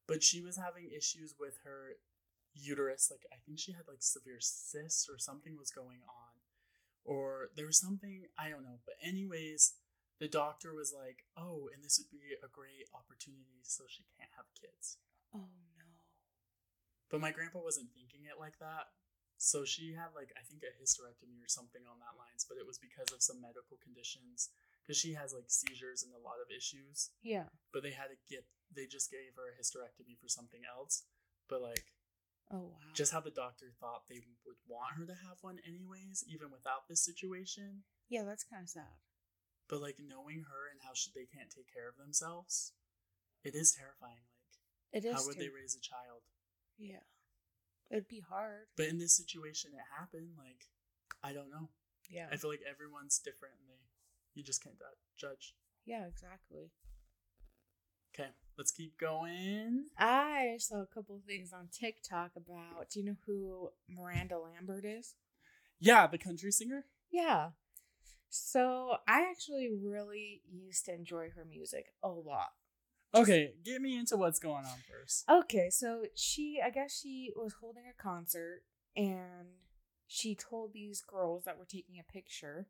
But 0.08 0.22
she 0.22 0.42
was 0.42 0.56
having 0.56 0.90
issues 0.94 1.34
with 1.38 1.58
her 1.64 1.92
uterus. 2.54 3.08
Like 3.10 3.26
I 3.32 3.36
think 3.44 3.58
she 3.58 3.72
had 3.72 3.88
like 3.88 4.02
severe 4.02 4.40
cysts 4.40 5.08
or 5.08 5.18
something 5.18 5.56
was 5.58 5.70
going 5.70 6.00
on, 6.06 6.32
or 7.04 7.50
there 7.56 7.66
was 7.66 7.78
something 7.78 8.26
I 8.38 8.48
don't 8.48 8.64
know. 8.64 8.80
But 8.84 8.96
anyways, 9.02 9.74
the 10.20 10.28
doctor 10.28 10.74
was 10.74 10.94
like, 10.94 11.24
"Oh, 11.36 11.68
and 11.72 11.82
this 11.82 11.98
would 11.98 12.10
be 12.10 12.36
a 12.38 12.48
great 12.48 12.88
opportunity, 12.94 13.62
so 13.62 13.84
she 13.88 14.04
can't 14.16 14.32
have 14.36 14.46
kids." 14.54 14.98
Oh 15.34 15.48
no. 15.76 15.88
But 17.10 17.20
my 17.20 17.30
grandpa 17.30 17.60
wasn't 17.60 17.92
thinking 17.92 18.24
it 18.24 18.40
like 18.40 18.58
that. 18.60 18.92
So 19.42 19.66
she 19.66 19.98
had 19.98 20.14
like 20.14 20.30
I 20.38 20.46
think 20.46 20.62
a 20.62 20.70
hysterectomy 20.78 21.42
or 21.42 21.50
something 21.50 21.82
on 21.84 21.98
that 21.98 22.14
lines, 22.14 22.46
but 22.46 22.56
it 22.56 22.66
was 22.66 22.78
because 22.78 23.10
of 23.10 23.20
some 23.20 23.42
medical 23.42 23.76
conditions 23.82 24.54
because 24.80 24.98
she 24.98 25.14
has 25.14 25.34
like 25.34 25.50
seizures 25.50 26.02
and 26.02 26.14
a 26.14 26.22
lot 26.22 26.38
of 26.38 26.50
issues. 26.54 27.10
Yeah. 27.22 27.50
But 27.74 27.82
they 27.82 27.90
had 27.90 28.14
to 28.14 28.18
get 28.30 28.46
they 28.70 28.86
just 28.86 29.10
gave 29.10 29.34
her 29.36 29.50
a 29.50 29.58
hysterectomy 29.58 30.14
for 30.16 30.28
something 30.28 30.62
else. 30.64 31.04
But 31.48 31.60
like 31.60 31.91
Oh 32.52 32.68
wow. 32.68 32.92
just 32.94 33.12
how 33.12 33.20
the 33.20 33.30
doctor 33.30 33.72
thought 33.80 34.02
they 34.08 34.20
would 34.44 34.56
want 34.68 34.94
her 34.98 35.06
to 35.06 35.14
have 35.14 35.38
one 35.40 35.58
anyways, 35.66 36.24
even 36.28 36.50
without 36.50 36.86
this 36.88 37.02
situation. 37.04 37.84
Yeah, 38.10 38.24
that's 38.24 38.44
kind 38.44 38.62
of 38.62 38.68
sad. 38.68 39.00
But 39.68 39.80
like 39.80 39.96
knowing 39.98 40.44
her 40.52 40.68
and 40.70 40.80
how 40.84 40.90
she, 40.92 41.10
they 41.14 41.24
can't 41.24 41.48
take 41.48 41.72
care 41.72 41.88
of 41.88 41.96
themselves, 41.96 42.72
it 43.42 43.54
is 43.54 43.72
terrifying. 43.72 44.28
Like 44.92 45.02
It 45.04 45.08
is. 45.08 45.14
how 45.16 45.24
would 45.26 45.36
ter- 45.36 45.42
they 45.42 45.48
raise 45.48 45.74
a 45.74 45.80
child? 45.80 46.22
Yeah. 46.78 47.00
It'd 47.90 48.08
be 48.08 48.20
hard. 48.20 48.68
But 48.76 48.86
in 48.88 48.98
this 48.98 49.16
situation, 49.16 49.72
it 49.72 49.84
happened. 49.98 50.36
Like 50.36 50.68
I 51.24 51.32
don't 51.32 51.50
know. 51.50 51.70
Yeah. 52.10 52.28
I 52.30 52.36
feel 52.36 52.50
like 52.50 52.60
everyone's 52.68 53.18
different, 53.18 53.54
and 53.60 53.68
they 53.68 53.80
you 54.34 54.42
just 54.42 54.62
can't 54.62 54.76
judge. 55.16 55.54
Yeah, 55.86 56.04
exactly. 56.06 56.70
Okay, 58.14 58.28
let's 58.56 58.70
keep 58.70 58.98
going. 58.98 59.86
I 59.98 60.56
saw 60.58 60.82
a 60.82 60.86
couple 60.86 61.16
of 61.16 61.22
things 61.24 61.52
on 61.52 61.68
TikTok 61.72 62.32
about. 62.36 62.90
Do 62.90 63.00
you 63.00 63.06
know 63.06 63.16
who 63.26 63.70
Miranda 63.88 64.38
Lambert 64.38 64.84
is? 64.84 65.14
Yeah, 65.80 66.06
the 66.06 66.18
country 66.18 66.52
singer. 66.52 66.86
Yeah. 67.10 67.50
So 68.28 68.96
I 69.06 69.26
actually 69.30 69.70
really 69.84 70.42
used 70.50 70.86
to 70.86 70.94
enjoy 70.94 71.30
her 71.36 71.44
music 71.44 71.92
a 72.02 72.08
lot. 72.08 72.52
Okay, 73.14 73.52
get 73.62 73.82
me 73.82 73.98
into 73.98 74.16
what's 74.16 74.38
going 74.38 74.64
on 74.64 74.78
first. 74.90 75.28
Okay, 75.28 75.68
so 75.68 76.04
she, 76.14 76.60
I 76.64 76.70
guess 76.70 76.98
she 76.98 77.30
was 77.36 77.54
holding 77.60 77.82
a 77.86 78.02
concert 78.02 78.62
and 78.96 79.48
she 80.06 80.34
told 80.34 80.72
these 80.72 81.02
girls 81.02 81.44
that 81.44 81.58
were 81.58 81.66
taking 81.66 81.98
a 81.98 82.10
picture 82.10 82.68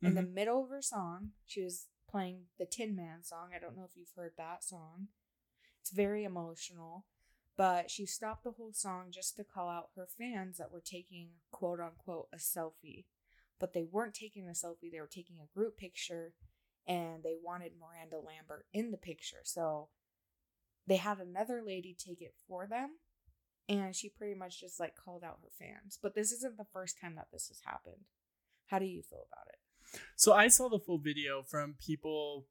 in 0.00 0.14
the 0.14 0.20
Mhm. 0.22 0.32
middle 0.32 0.62
of 0.62 0.70
her 0.70 0.82
song. 0.82 1.32
She 1.44 1.62
was 1.62 1.88
playing 2.08 2.44
the 2.58 2.66
Tin 2.66 2.94
Man 2.94 3.22
song. 3.22 3.50
I 3.54 3.58
don't 3.58 3.76
know 3.76 3.84
if 3.84 3.96
you've 3.96 4.12
heard 4.16 4.32
that 4.36 4.64
song. 4.64 5.08
It's 5.80 5.90
very 5.90 6.24
emotional, 6.24 7.04
but 7.56 7.90
she 7.90 8.06
stopped 8.06 8.44
the 8.44 8.52
whole 8.52 8.72
song 8.72 9.06
just 9.10 9.36
to 9.36 9.44
call 9.44 9.68
out 9.68 9.90
her 9.96 10.06
fans 10.06 10.58
that 10.58 10.72
were 10.72 10.82
taking 10.84 11.28
quote 11.50 11.80
unquote 11.80 12.28
a 12.32 12.38
selfie. 12.38 13.04
But 13.60 13.72
they 13.72 13.84
weren't 13.84 14.14
taking 14.14 14.48
a 14.48 14.52
selfie, 14.52 14.90
they 14.90 15.00
were 15.00 15.06
taking 15.06 15.36
a 15.40 15.54
group 15.54 15.76
picture 15.76 16.34
and 16.86 17.22
they 17.22 17.34
wanted 17.42 17.72
Miranda 17.80 18.16
Lambert 18.16 18.66
in 18.72 18.90
the 18.90 18.96
picture. 18.96 19.42
So 19.44 19.88
they 20.86 20.96
had 20.96 21.18
another 21.18 21.62
lady 21.64 21.96
take 21.98 22.20
it 22.20 22.34
for 22.46 22.66
them 22.66 22.98
and 23.68 23.94
she 23.94 24.08
pretty 24.08 24.34
much 24.34 24.60
just 24.60 24.78
like 24.78 24.94
called 24.96 25.24
out 25.24 25.38
her 25.42 25.50
fans. 25.58 25.98
But 26.02 26.14
this 26.14 26.32
isn't 26.32 26.56
the 26.56 26.66
first 26.72 26.96
time 27.00 27.14
that 27.16 27.28
this 27.32 27.48
has 27.48 27.60
happened. 27.64 28.04
How 28.66 28.78
do 28.78 28.86
you 28.86 29.02
feel 29.02 29.26
about 29.30 29.46
it? 29.48 29.58
So 30.16 30.32
I 30.32 30.48
saw 30.48 30.68
the 30.68 30.78
full 30.78 30.98
video 30.98 31.42
from 31.42 31.74
people 31.78 32.46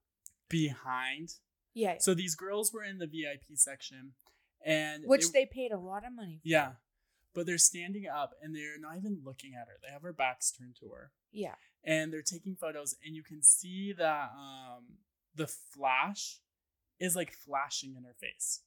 behind. 0.49 1.29
Yeah. 1.73 1.97
So 1.99 2.13
these 2.13 2.35
girls 2.35 2.71
were 2.73 2.83
in 2.83 2.99
the 2.99 3.07
VIP 3.07 3.55
section, 3.57 4.13
and 4.65 5.03
Which 5.05 5.25
it- 5.25 5.33
they 5.33 5.45
paid 5.45 5.71
a 5.71 5.77
lot 5.79 6.05
of 6.05 6.13
money 6.13 6.37
for. 6.43 6.47
yeah, 6.47 6.73
but 7.33 7.45
they're 7.45 7.57
standing 7.57 8.07
up 8.07 8.33
and 8.41 8.55
they're 8.55 8.77
not 8.79 8.97
even 8.97 9.21
looking 9.23 9.53
at 9.55 9.67
her. 9.67 9.79
They 9.81 9.91
have 9.91 10.03
her 10.03 10.13
backs 10.13 10.51
turned 10.51 10.75
to 10.81 10.89
her, 10.89 11.11
Yeah. 11.31 11.55
and 11.83 12.13
they're 12.13 12.21
taking 12.21 12.55
photos, 12.55 12.95
and 13.03 13.15
you 13.15 13.23
can 13.23 13.41
see 13.41 13.91
that 13.93 14.31
um 14.31 14.99
the 15.35 15.47
flash 15.47 16.39
is 16.99 17.15
like 17.15 17.31
flashing 17.33 17.95
in 17.95 18.03
her 18.03 18.13
face. 18.13 18.61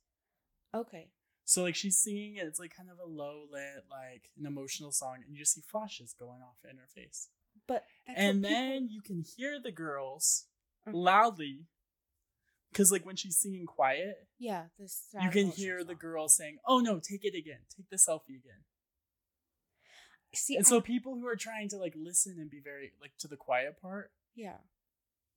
Okay. 0.75 1.13
So 1.45 1.63
like 1.63 1.77
she's 1.77 1.97
singing 1.97 2.35
it, 2.37 2.47
it's 2.47 2.59
like 2.59 2.75
kind 2.75 2.91
of 2.91 2.99
a 2.99 3.05
low 3.07 3.47
lit, 3.49 3.85
like 3.89 4.33
an 4.37 4.47
emotional 4.47 4.91
song, 4.91 5.23
and 5.25 5.33
you 5.33 5.39
just 5.39 5.53
see 5.55 5.61
flashes 5.61 6.13
going 6.13 6.43
off 6.43 6.59
in 6.69 6.77
her 6.79 6.89
face. 6.89 7.29
But 7.67 7.85
and 8.07 8.45
then 8.45 8.89
you 8.91 9.01
can 9.03 9.23
hear 9.37 9.61
the 9.61 9.73
girls 9.73 10.47
Mhm. 10.87 10.93
loudly. 10.95 11.67
Because 12.71 12.93
like 12.93 13.07
when 13.07 13.17
she's 13.17 13.39
singing 13.39 13.65
quiet 13.67 14.29
yeah, 14.39 14.67
this 14.79 15.07
you 15.23 15.31
can 15.31 15.51
hear 15.51 15.83
the 15.83 15.95
girl 15.95 16.29
saying 16.29 16.59
oh 16.67 16.81
no 16.81 16.99
take 17.01 17.25
it 17.25 17.35
again. 17.35 17.61
Take 17.75 17.89
the 17.89 17.97
selfie 17.97 18.37
again. 18.39 18.65
See, 20.35 20.57
and 20.57 20.67
I- 20.67 20.69
so 20.69 20.81
people 20.81 21.15
who 21.15 21.27
are 21.27 21.37
trying 21.37 21.69
to 21.71 21.79
like 21.79 21.95
listen 21.97 22.37
and 22.39 22.51
be 22.51 22.61
very 22.61 22.93
like 23.01 23.13
to 23.19 23.29
the 23.29 23.37
quiet 23.37 23.81
part 23.81 24.13
yeah, 24.35 24.59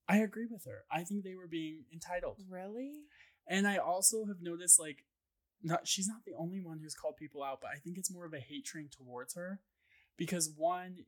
i 0.09 0.17
agree 0.17 0.45
with 0.51 0.65
her. 0.65 0.83
I 0.91 1.03
think 1.05 1.23
they 1.23 1.35
were 1.35 1.47
being 1.47 1.85
entitled. 1.93 2.41
Really? 2.49 3.03
and 3.47 3.65
i 3.67 3.77
also 3.77 4.25
have 4.25 4.41
noticed 4.41 4.77
like 4.79 5.05
not 5.63 5.87
she's 5.87 6.07
not 6.07 6.23
the 6.25 6.33
only 6.37 6.59
one 6.61 6.79
who's 6.79 6.93
called 6.95 7.15
people 7.17 7.41
out 7.43 7.59
but 7.61 7.71
i 7.73 7.79
think 7.79 7.97
it's 7.97 8.11
more 8.11 8.25
of 8.25 8.33
a 8.33 8.39
hate 8.39 8.65
train 8.65 8.89
towards 8.89 9.33
her 9.35 9.61
because 10.17 10.51
one 10.55 11.05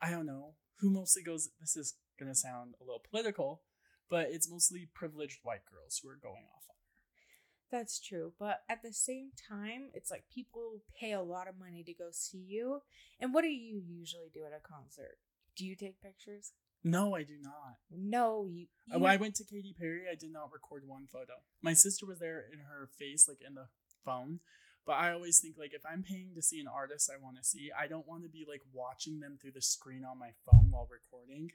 i 0.00 0.10
don't 0.10 0.26
know 0.26 0.54
who 0.80 0.90
mostly 0.90 1.22
goes 1.22 1.50
this 1.60 1.76
is 1.76 1.94
gonna 2.18 2.34
sound 2.34 2.74
a 2.80 2.84
little 2.84 3.02
political 3.10 3.62
but 4.10 4.28
it's 4.30 4.50
mostly 4.50 4.88
privileged 4.94 5.40
white 5.42 5.64
girls 5.70 6.00
who 6.02 6.08
are 6.08 6.18
going 6.20 6.44
off 6.54 6.64
on 6.68 6.76
her 6.76 7.70
That's 7.70 8.00
true. 8.00 8.32
But 8.38 8.60
at 8.70 8.80
the 8.82 8.94
same 8.94 9.32
time, 9.36 9.90
it's 9.92 10.10
like 10.10 10.24
people 10.34 10.80
pay 10.98 11.12
a 11.12 11.20
lot 11.20 11.48
of 11.48 11.58
money 11.58 11.84
to 11.84 11.92
go 11.92 12.08
see 12.10 12.42
you. 12.48 12.80
And 13.20 13.34
what 13.34 13.42
do 13.42 13.48
you 13.48 13.82
usually 13.86 14.30
do 14.32 14.46
at 14.46 14.56
a 14.56 14.66
concert? 14.66 15.18
Do 15.54 15.66
you 15.66 15.76
take 15.76 16.00
pictures? 16.00 16.52
no 16.84 17.14
i 17.14 17.22
do 17.24 17.36
not 17.42 17.76
No, 17.90 18.46
you. 18.48 18.68
Uh, 18.94 18.98
you 19.00 19.06
I 19.06 19.16
went 19.16 19.34
to 19.36 19.44
Katy 19.44 19.74
Perry, 19.78 20.02
I 20.10 20.14
did 20.14 20.32
not 20.32 20.52
record 20.52 20.84
one 20.86 21.06
photo. 21.12 21.34
My 21.60 21.74
sister 21.74 22.06
was 22.06 22.20
there 22.20 22.44
in 22.52 22.60
her 22.60 22.88
face, 22.98 23.26
like 23.28 23.42
in 23.46 23.54
the 23.54 23.66
phone. 24.04 24.40
But 24.88 24.94
I 24.94 25.12
always 25.12 25.38
think 25.38 25.56
like 25.58 25.74
if 25.74 25.82
I'm 25.84 26.02
paying 26.02 26.30
to 26.34 26.40
see 26.40 26.60
an 26.60 26.66
artist 26.66 27.10
I 27.14 27.22
want 27.22 27.36
to 27.36 27.44
see, 27.44 27.68
I 27.78 27.86
don't 27.88 28.08
want 28.08 28.22
to 28.22 28.30
be 28.30 28.46
like 28.48 28.62
watching 28.72 29.20
them 29.20 29.36
through 29.38 29.50
the 29.52 29.60
screen 29.60 30.02
on 30.02 30.18
my 30.18 30.30
phone 30.50 30.70
while 30.70 30.88
recording, 30.90 31.50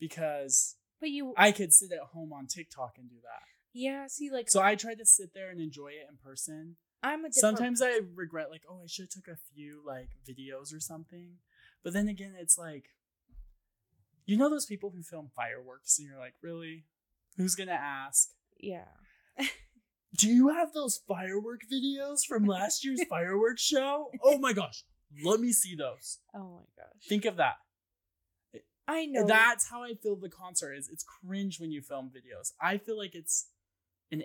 because 0.00 0.74
but 1.00 1.10
you. 1.10 1.32
I 1.36 1.52
could 1.52 1.72
sit 1.72 1.92
at 1.92 2.00
home 2.12 2.32
on 2.32 2.48
TikTok 2.48 2.94
and 2.98 3.08
do 3.08 3.14
that. 3.22 3.44
yeah. 3.72 4.08
See, 4.08 4.30
like 4.32 4.50
So 4.50 4.60
I 4.60 4.74
try 4.74 4.96
to 4.96 5.06
sit 5.06 5.32
there 5.32 5.48
and 5.48 5.60
enjoy 5.60 5.90
it 5.90 6.08
in 6.10 6.16
person. 6.16 6.74
I'm 7.04 7.24
a 7.24 7.28
different 7.28 7.34
Sometimes 7.36 7.82
I 7.82 8.00
regret 8.16 8.50
like, 8.50 8.62
oh, 8.68 8.80
I 8.82 8.88
should 8.88 9.04
have 9.04 9.10
took 9.10 9.28
a 9.28 9.38
few 9.54 9.80
like 9.86 10.08
videos 10.28 10.74
or 10.74 10.80
something. 10.80 11.34
But 11.84 11.92
then 11.92 12.08
again, 12.08 12.34
it's 12.36 12.58
like, 12.58 12.86
you 14.26 14.36
know 14.36 14.50
those 14.50 14.66
people 14.66 14.90
who 14.90 15.04
film 15.04 15.30
fireworks, 15.36 16.00
and 16.00 16.08
you're 16.08 16.18
like, 16.18 16.34
really? 16.42 16.86
Who's 17.36 17.54
gonna 17.54 17.72
ask? 17.72 18.30
Yeah. 18.58 18.88
Do 20.16 20.28
you 20.28 20.48
have 20.48 20.72
those 20.72 21.00
firework 21.08 21.62
videos 21.72 22.26
from 22.26 22.44
last 22.44 22.84
year's 22.84 23.02
fireworks 23.08 23.62
show? 23.62 24.10
Oh 24.22 24.38
my 24.38 24.52
gosh, 24.52 24.84
let 25.24 25.40
me 25.40 25.52
see 25.52 25.74
those. 25.74 26.18
Oh 26.34 26.60
my 26.60 26.82
gosh. 26.82 27.08
Think 27.08 27.24
of 27.24 27.36
that. 27.36 27.56
I 28.88 29.06
know 29.06 29.26
That's 29.26 29.70
how 29.70 29.82
I 29.84 29.94
feel 29.94 30.16
the 30.16 30.28
concert 30.28 30.74
is. 30.74 30.88
It's 30.88 31.04
cringe 31.04 31.60
when 31.60 31.70
you 31.70 31.80
film 31.80 32.10
videos. 32.10 32.52
I 32.60 32.78
feel 32.78 32.98
like 32.98 33.14
it's 33.14 33.46
an 34.10 34.22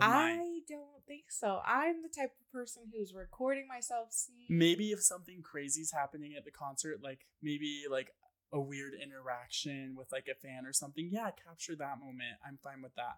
mine. 0.00 0.40
I 0.40 0.60
don't 0.68 1.04
think 1.06 1.24
so. 1.30 1.60
I'm 1.64 2.02
the 2.02 2.08
type 2.08 2.32
of 2.40 2.52
person 2.52 2.84
who's 2.92 3.14
recording 3.14 3.66
myself 3.68 4.08
seeing. 4.10 4.46
Maybe 4.48 4.90
if 4.90 5.02
something 5.02 5.42
crazy's 5.42 5.92
happening 5.92 6.34
at 6.36 6.44
the 6.44 6.50
concert, 6.50 6.98
like 7.02 7.26
maybe 7.42 7.84
like 7.90 8.10
a 8.52 8.60
weird 8.60 8.94
interaction 8.94 9.94
with 9.96 10.10
like 10.12 10.28
a 10.30 10.34
fan 10.34 10.66
or 10.66 10.72
something, 10.72 11.08
yeah, 11.10 11.30
capture 11.44 11.76
that 11.76 11.98
moment. 11.98 12.36
I'm 12.46 12.58
fine 12.62 12.82
with 12.82 12.94
that. 12.96 13.16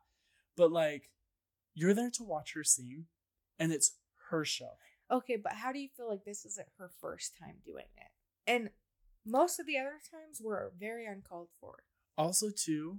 But 0.57 0.73
like, 0.73 1.11
you're 1.79 1.95
there 1.95 2.11
to 2.11 2.25
watch 2.25 2.55
her 2.55 2.65
sing, 2.65 3.05
and 3.59 3.73
it's 3.73 3.93
her 4.31 4.45
show. 4.45 4.73
Okay, 5.11 5.37
but 5.37 5.53
how 5.53 5.71
do 5.73 5.79
you 5.79 5.89
feel 5.97 6.09
like 6.09 6.25
this 6.25 6.45
isn't 6.45 6.67
her 6.77 6.91
first 7.01 7.37
time 7.39 7.57
doing 7.65 7.87
it? 7.97 8.11
And 8.51 8.71
most 9.25 9.61
of 9.61 9.67
the 9.67 9.79
other 9.79 10.01
times 10.11 10.41
were 10.43 10.73
very 10.79 11.07
uncalled 11.07 11.49
for. 11.61 11.85
Also, 12.17 12.51
too, 12.51 12.99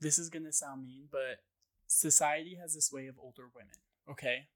this 0.00 0.18
is 0.18 0.30
gonna 0.30 0.52
sound 0.52 0.86
mean, 0.86 1.08
but 1.12 1.42
society 1.86 2.56
has 2.60 2.74
this 2.74 2.90
way 2.90 3.06
of 3.06 3.18
older 3.18 3.44
women. 3.54 3.76
Okay, 4.10 4.48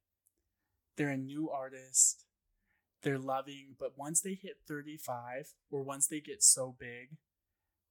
they're 0.96 1.10
a 1.10 1.16
new 1.18 1.50
artist, 1.50 2.24
they're 3.02 3.18
loving, 3.18 3.76
but 3.78 3.98
once 3.98 4.22
they 4.22 4.34
hit 4.34 4.56
thirty-five 4.66 5.52
or 5.70 5.82
once 5.82 6.06
they 6.06 6.20
get 6.20 6.42
so 6.42 6.74
big, 6.78 7.18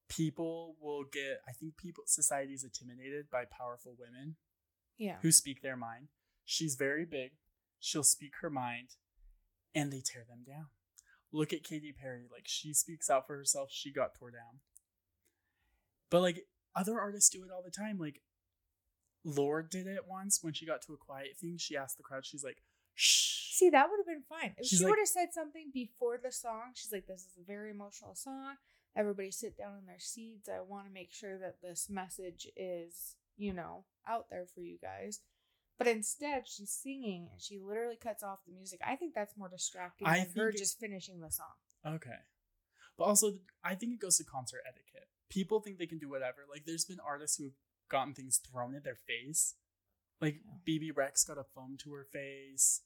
people 0.08 0.74
will 0.80 1.04
get 1.04 1.40
I 1.48 1.52
think 1.52 1.76
people 1.76 2.02
society 2.06 2.52
is 2.52 2.64
intimidated 2.64 3.30
by 3.30 3.44
powerful 3.44 3.94
women 3.96 4.36
Yeah. 5.02 5.16
who 5.22 5.32
speak 5.32 5.62
their 5.62 5.76
mind. 5.76 6.08
She's 6.44 6.74
very 6.76 7.04
big. 7.04 7.32
She'll 7.80 8.02
speak 8.04 8.32
her 8.40 8.50
mind 8.50 8.90
and 9.74 9.92
they 9.92 10.00
tear 10.04 10.24
them 10.28 10.44
down. 10.46 10.66
Look 11.32 11.52
at 11.52 11.64
Katy 11.64 11.92
Perry. 11.92 12.26
Like 12.30 12.44
she 12.46 12.72
speaks 12.72 13.10
out 13.10 13.26
for 13.26 13.36
herself. 13.36 13.70
She 13.72 13.90
got 13.92 14.14
tore 14.14 14.30
down. 14.30 14.60
But 16.10 16.20
like 16.20 16.46
other 16.76 17.00
artists 17.00 17.30
do 17.30 17.42
it 17.44 17.50
all 17.54 17.62
the 17.62 17.70
time. 17.70 17.98
Like 17.98 18.20
Lorde 19.24 19.70
did 19.70 19.86
it 19.86 20.06
once 20.08 20.38
when 20.42 20.52
she 20.52 20.66
got 20.66 20.82
to 20.82 20.92
a 20.92 20.96
quiet 20.96 21.36
thing. 21.40 21.56
She 21.58 21.76
asked 21.76 21.96
the 21.96 22.02
crowd, 22.02 22.24
she's 22.26 22.44
like, 22.44 22.62
shh. 22.94 23.40
See, 23.54 23.70
that 23.70 23.88
would 23.90 23.98
have 23.98 24.06
been 24.06 24.24
fine. 24.28 24.54
If 24.58 24.66
She's 24.66 24.78
she 24.78 24.84
like- 24.84 24.92
would 24.92 24.98
have 25.00 25.08
said 25.08 25.32
something 25.32 25.70
before 25.72 26.18
the 26.22 26.32
song, 26.32 26.72
she's 26.74 26.90
like, 26.92 27.06
This 27.06 27.20
is 27.22 27.36
a 27.40 27.46
very 27.46 27.70
emotional 27.70 28.14
song. 28.14 28.54
Everybody 28.96 29.30
sit 29.30 29.56
down 29.56 29.78
in 29.78 29.86
their 29.86 29.98
seats. 30.00 30.48
I 30.48 30.60
want 30.60 30.86
to 30.86 30.92
make 30.92 31.12
sure 31.12 31.38
that 31.38 31.62
this 31.62 31.88
message 31.90 32.46
is, 32.56 33.16
you 33.36 33.52
know, 33.52 33.84
out 34.06 34.26
there 34.30 34.46
for 34.54 34.60
you 34.60 34.78
guys. 34.80 35.20
But 35.78 35.88
instead, 35.88 36.44
she's 36.46 36.70
singing 36.70 37.28
and 37.32 37.40
she 37.40 37.58
literally 37.58 37.96
cuts 37.96 38.22
off 38.22 38.40
the 38.46 38.52
music. 38.52 38.80
I 38.86 38.94
think 38.96 39.14
that's 39.14 39.36
more 39.36 39.48
distracting 39.48 40.06
I 40.06 40.18
than 40.24 40.42
her 40.42 40.48
it- 40.50 40.58
just 40.58 40.78
finishing 40.78 41.20
the 41.20 41.30
song. 41.30 41.46
Okay. 41.86 42.20
But 42.98 43.04
also, 43.04 43.32
I 43.64 43.74
think 43.74 43.94
it 43.94 44.00
goes 44.00 44.18
to 44.18 44.24
concert 44.24 44.60
etiquette. 44.68 45.08
People 45.30 45.60
think 45.60 45.78
they 45.78 45.86
can 45.86 45.98
do 45.98 46.08
whatever. 46.10 46.42
Like, 46.48 46.64
there's 46.66 46.84
been 46.84 47.00
artists 47.00 47.38
who've 47.38 47.56
gotten 47.88 48.12
things 48.14 48.38
thrown 48.38 48.74
at 48.76 48.84
their 48.84 48.96
face. 49.06 49.54
Like, 50.20 50.36
Yeah. 50.44 50.52
Bebe 50.64 50.92
Rexha 50.92 51.26
got 51.28 51.38
a 51.38 51.44
foam 51.44 51.76
to 51.82 51.92
her 51.94 52.04
face. 52.04 52.82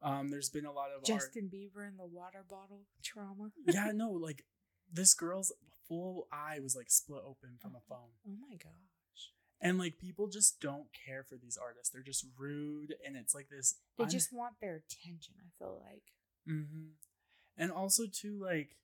Um, 0.00 0.28
there's 0.30 0.50
been 0.50 0.66
a 0.66 0.70
lot 0.70 0.90
of 0.90 0.98
art. 0.98 1.04
Justin 1.06 1.50
Bieber 1.52 1.88
and 1.88 1.98
the 1.98 2.04
water 2.06 2.44
bottle 2.48 2.82
trauma. 3.02 3.50
yeah, 3.66 3.90
no, 3.94 4.10
like 4.12 4.44
this 4.92 5.12
girl's 5.14 5.52
full 5.88 6.28
eye 6.30 6.60
was 6.62 6.76
like 6.76 6.88
split 6.90 7.22
open 7.26 7.56
from 7.60 7.74
a 7.74 7.80
foam. 7.88 8.10
Oh 8.28 8.36
my 8.48 8.54
gosh. 8.56 8.70
And 9.60 9.78
like 9.78 9.98
people 9.98 10.28
just 10.28 10.60
don't 10.60 10.86
care 11.06 11.24
for 11.24 11.36
these 11.36 11.58
artists. 11.60 11.90
They're 11.90 12.02
just 12.02 12.26
rude 12.36 12.94
and 13.04 13.16
it's 13.16 13.34
like 13.34 13.48
this 13.48 13.76
They 13.96 14.04
un- 14.04 14.10
just 14.10 14.32
want 14.32 14.54
their 14.60 14.76
attention, 14.76 15.34
I 15.40 15.50
feel 15.58 15.82
like. 15.84 16.04
Mm-hmm. 16.48 16.90
And 17.56 17.72
also 17.72 18.04
too 18.06 18.38
like 18.40 18.76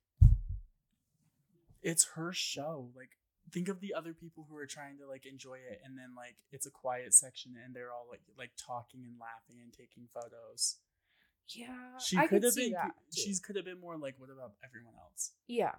it's 1.81 2.07
her 2.15 2.33
show. 2.33 2.89
Like 2.95 3.11
think 3.51 3.69
of 3.69 3.79
the 3.79 3.93
other 3.93 4.13
people 4.13 4.45
who 4.49 4.57
are 4.57 4.65
trying 4.65 4.97
to 4.97 5.07
like 5.07 5.25
enjoy 5.25 5.55
it 5.55 5.79
and 5.85 5.97
then 5.97 6.15
like 6.15 6.35
it's 6.51 6.65
a 6.65 6.71
quiet 6.71 7.13
section 7.13 7.53
and 7.63 7.75
they're 7.75 7.91
all 7.91 8.07
like 8.09 8.21
like 8.37 8.51
talking 8.57 9.05
and 9.05 9.15
laughing 9.19 9.61
and 9.63 9.71
taking 9.71 10.07
photos. 10.13 10.77
Yeah. 11.49 11.97
She 12.03 12.17
could 12.27 12.43
have 12.43 12.55
been 12.55 12.73
she's 13.15 13.39
could 13.39 13.55
have 13.55 13.65
been 13.65 13.79
more 13.79 13.97
like 13.97 14.15
what 14.17 14.29
about 14.29 14.53
everyone 14.63 14.95
else? 14.99 15.31
Yeah. 15.47 15.75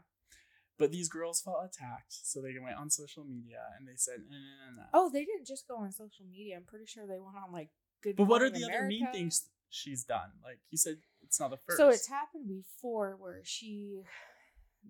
But 0.78 0.92
these 0.92 1.08
girls 1.08 1.40
felt 1.40 1.64
attacked, 1.64 2.12
so 2.22 2.40
they 2.40 2.52
went 2.62 2.76
on 2.76 2.90
social 2.90 3.24
media 3.24 3.60
and 3.78 3.88
they 3.88 3.96
said, 3.96 4.20
no, 4.28 4.36
no, 4.36 4.70
no, 4.70 4.82
no. 4.82 4.88
Oh, 4.92 5.10
they 5.10 5.24
didn't 5.24 5.46
just 5.46 5.66
go 5.66 5.76
on 5.78 5.90
social 5.90 6.26
media. 6.30 6.56
I'm 6.56 6.64
pretty 6.64 6.86
sure 6.86 7.06
they 7.06 7.18
went 7.18 7.36
on 7.36 7.52
like 7.52 7.70
Good. 8.02 8.16
but 8.16 8.24
what 8.24 8.42
are 8.42 8.50
the 8.50 8.64
other 8.64 8.86
mean 8.86 9.08
things 9.12 9.48
she's 9.70 10.04
done? 10.04 10.30
Like 10.44 10.58
you 10.70 10.78
said, 10.78 10.98
it's 11.22 11.40
not 11.40 11.50
the 11.50 11.56
first. 11.56 11.78
So 11.78 11.88
it's 11.88 12.08
happened 12.08 12.46
before 12.46 13.16
where 13.18 13.40
she 13.42 14.02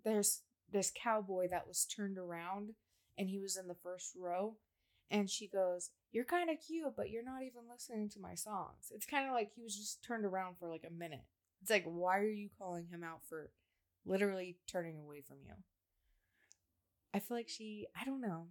there's 0.05 0.43
this 0.71 0.93
cowboy 0.95 1.49
that 1.49 1.67
was 1.67 1.85
turned 1.85 2.19
around 2.19 2.71
and 3.17 3.29
he 3.29 3.39
was 3.39 3.57
in 3.57 3.69
the 3.69 3.77
first 3.83 4.15
row 4.17 4.57
and 5.11 5.31
she 5.31 5.47
goes, 5.47 5.91
"You're 6.11 6.25
kind 6.25 6.51
of 6.51 6.57
cute, 6.61 6.95
but 6.97 7.11
you're 7.11 7.25
not 7.25 7.43
even 7.43 7.63
listening 7.71 8.09
to 8.11 8.21
my 8.21 8.35
songs." 8.35 8.91
It's 8.93 9.07
kind 9.07 9.27
of 9.29 9.33
like 9.33 9.53
he 9.55 9.63
was 9.63 9.77
just 9.77 10.03
turned 10.03 10.25
around 10.25 10.59
for 10.59 10.69
like 10.69 10.85
a 10.85 10.93
minute. 10.93 11.25
It's 11.63 11.71
like, 11.71 11.85
"Why 11.85 12.19
are 12.19 12.25
you 12.25 12.51
calling 12.59 12.89
him 12.89 13.05
out 13.05 13.25
for 13.25 13.53
literally 14.05 14.59
turning 14.67 14.99
away 14.99 15.21
from 15.21 15.39
you?" 15.45 15.55
I 17.17 17.21
feel 17.21 17.37
like 17.37 17.49
she, 17.49 17.87
I 17.99 18.05
don't 18.05 18.21
know. 18.21 18.49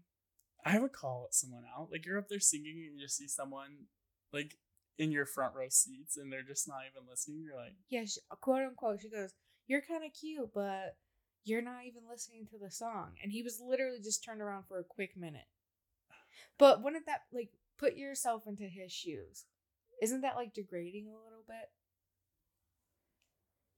I 0.65 0.80
would 0.80 0.91
call 0.93 1.28
someone 1.32 1.63
out. 1.78 1.89
Like 1.91 2.06
you're 2.06 2.17
up 2.17 2.30
there 2.30 2.39
singing 2.39 2.84
and 2.88 2.99
you 2.99 3.06
just 3.06 3.17
see 3.17 3.28
someone 3.28 3.86
like 4.34 4.58
in 4.97 5.12
your 5.12 5.28
front 5.28 5.54
row 5.54 5.67
seats 5.69 6.17
and 6.17 6.34
they're 6.34 6.41
just 6.41 6.67
not 6.67 6.82
even 6.89 7.08
listening. 7.08 7.43
You're 7.45 7.56
like, 7.56 7.75
Yeah, 7.89 8.06
she, 8.06 8.19
quote 8.41 8.63
unquote, 8.63 9.01
she 9.01 9.10
goes, 9.10 9.32
"You're 9.67 9.82
kind 9.82 10.04
of 10.04 10.12
cute, 10.19 10.49
but 10.54 10.97
you're 11.43 11.62
not 11.62 11.86
even 11.86 12.04
listening 12.10 12.47
to 12.47 12.58
the 12.58 12.71
song." 12.71 13.12
And 13.21 13.32
he 13.32 13.43
was 13.43 13.62
literally 13.63 13.99
just 14.04 14.23
turned 14.23 14.41
around 14.41 14.63
for 14.67 14.80
a 14.80 14.84
quick 14.84 15.15
minute. 15.15 15.47
But 16.58 16.82
wouldn't 16.82 17.06
that 17.06 17.21
like 17.32 17.51
put 17.78 17.95
yourself 17.95 18.47
into 18.47 18.63
his 18.63 18.91
shoes? 18.91 19.45
Isn't 20.01 20.21
that 20.21 20.36
like 20.36 20.54
degrading 20.54 21.06
a 21.08 21.23
little 21.23 21.43
bit? 21.47 21.69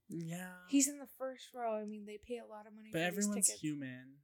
yeah. 0.09 0.51
He's 0.69 0.87
in 0.87 0.99
the 0.99 1.07
first 1.17 1.49
row. 1.53 1.75
I 1.75 1.83
mean, 1.83 2.05
they 2.05 2.17
pay 2.17 2.37
a 2.37 2.45
lot 2.45 2.65
of 2.65 2.73
money. 2.73 2.91
but 2.93 3.01
everyone's 3.01 3.49
human. 3.49 4.19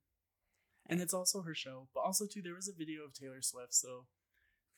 And 0.87 1.01
it's 1.01 1.13
also 1.13 1.41
her 1.41 1.55
show. 1.55 1.87
But 1.93 2.01
also 2.01 2.25
too, 2.25 2.41
there 2.41 2.55
was 2.55 2.67
a 2.67 2.73
video 2.77 3.03
of 3.03 3.13
Taylor 3.13 3.41
Swift, 3.41 3.73
so 3.73 4.05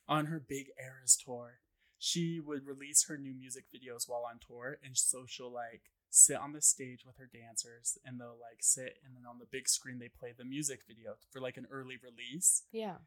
on 0.08 0.28
her 0.28 0.39
big 0.39 0.68
Eras 0.80 1.18
tour, 1.18 1.60
she 1.98 2.39
would 2.39 2.65
release 2.68 3.06
her 3.08 3.18
new 3.18 3.34
music 3.34 3.65
videos 3.74 4.08
while 4.08 4.24
on 4.30 4.39
tour, 4.46 4.78
and 4.84 4.96
so 4.98 5.26
she'll 5.28 5.52
like 5.52 5.84
sit 6.12 6.38
on 6.38 6.54
the 6.54 6.62
stage 6.62 7.04
with 7.06 7.18
her 7.18 7.30
dancers 7.34 7.98
and 8.06 8.20
they'll 8.20 8.38
like 8.39 8.60
sit 8.62 9.00
and 9.04 9.15
then 9.15 9.24
on 9.30 9.38
the 9.39 9.46
big 9.52 9.68
screen 9.68 10.00
they 10.00 10.08
play 10.08 10.32
the 10.38 10.46
music 10.46 10.82
video 10.88 11.15
for 11.32 11.41
like 11.41 11.58
an 11.58 11.68
early 11.72 11.96
release. 12.02 12.63
Yeah. 12.72 12.98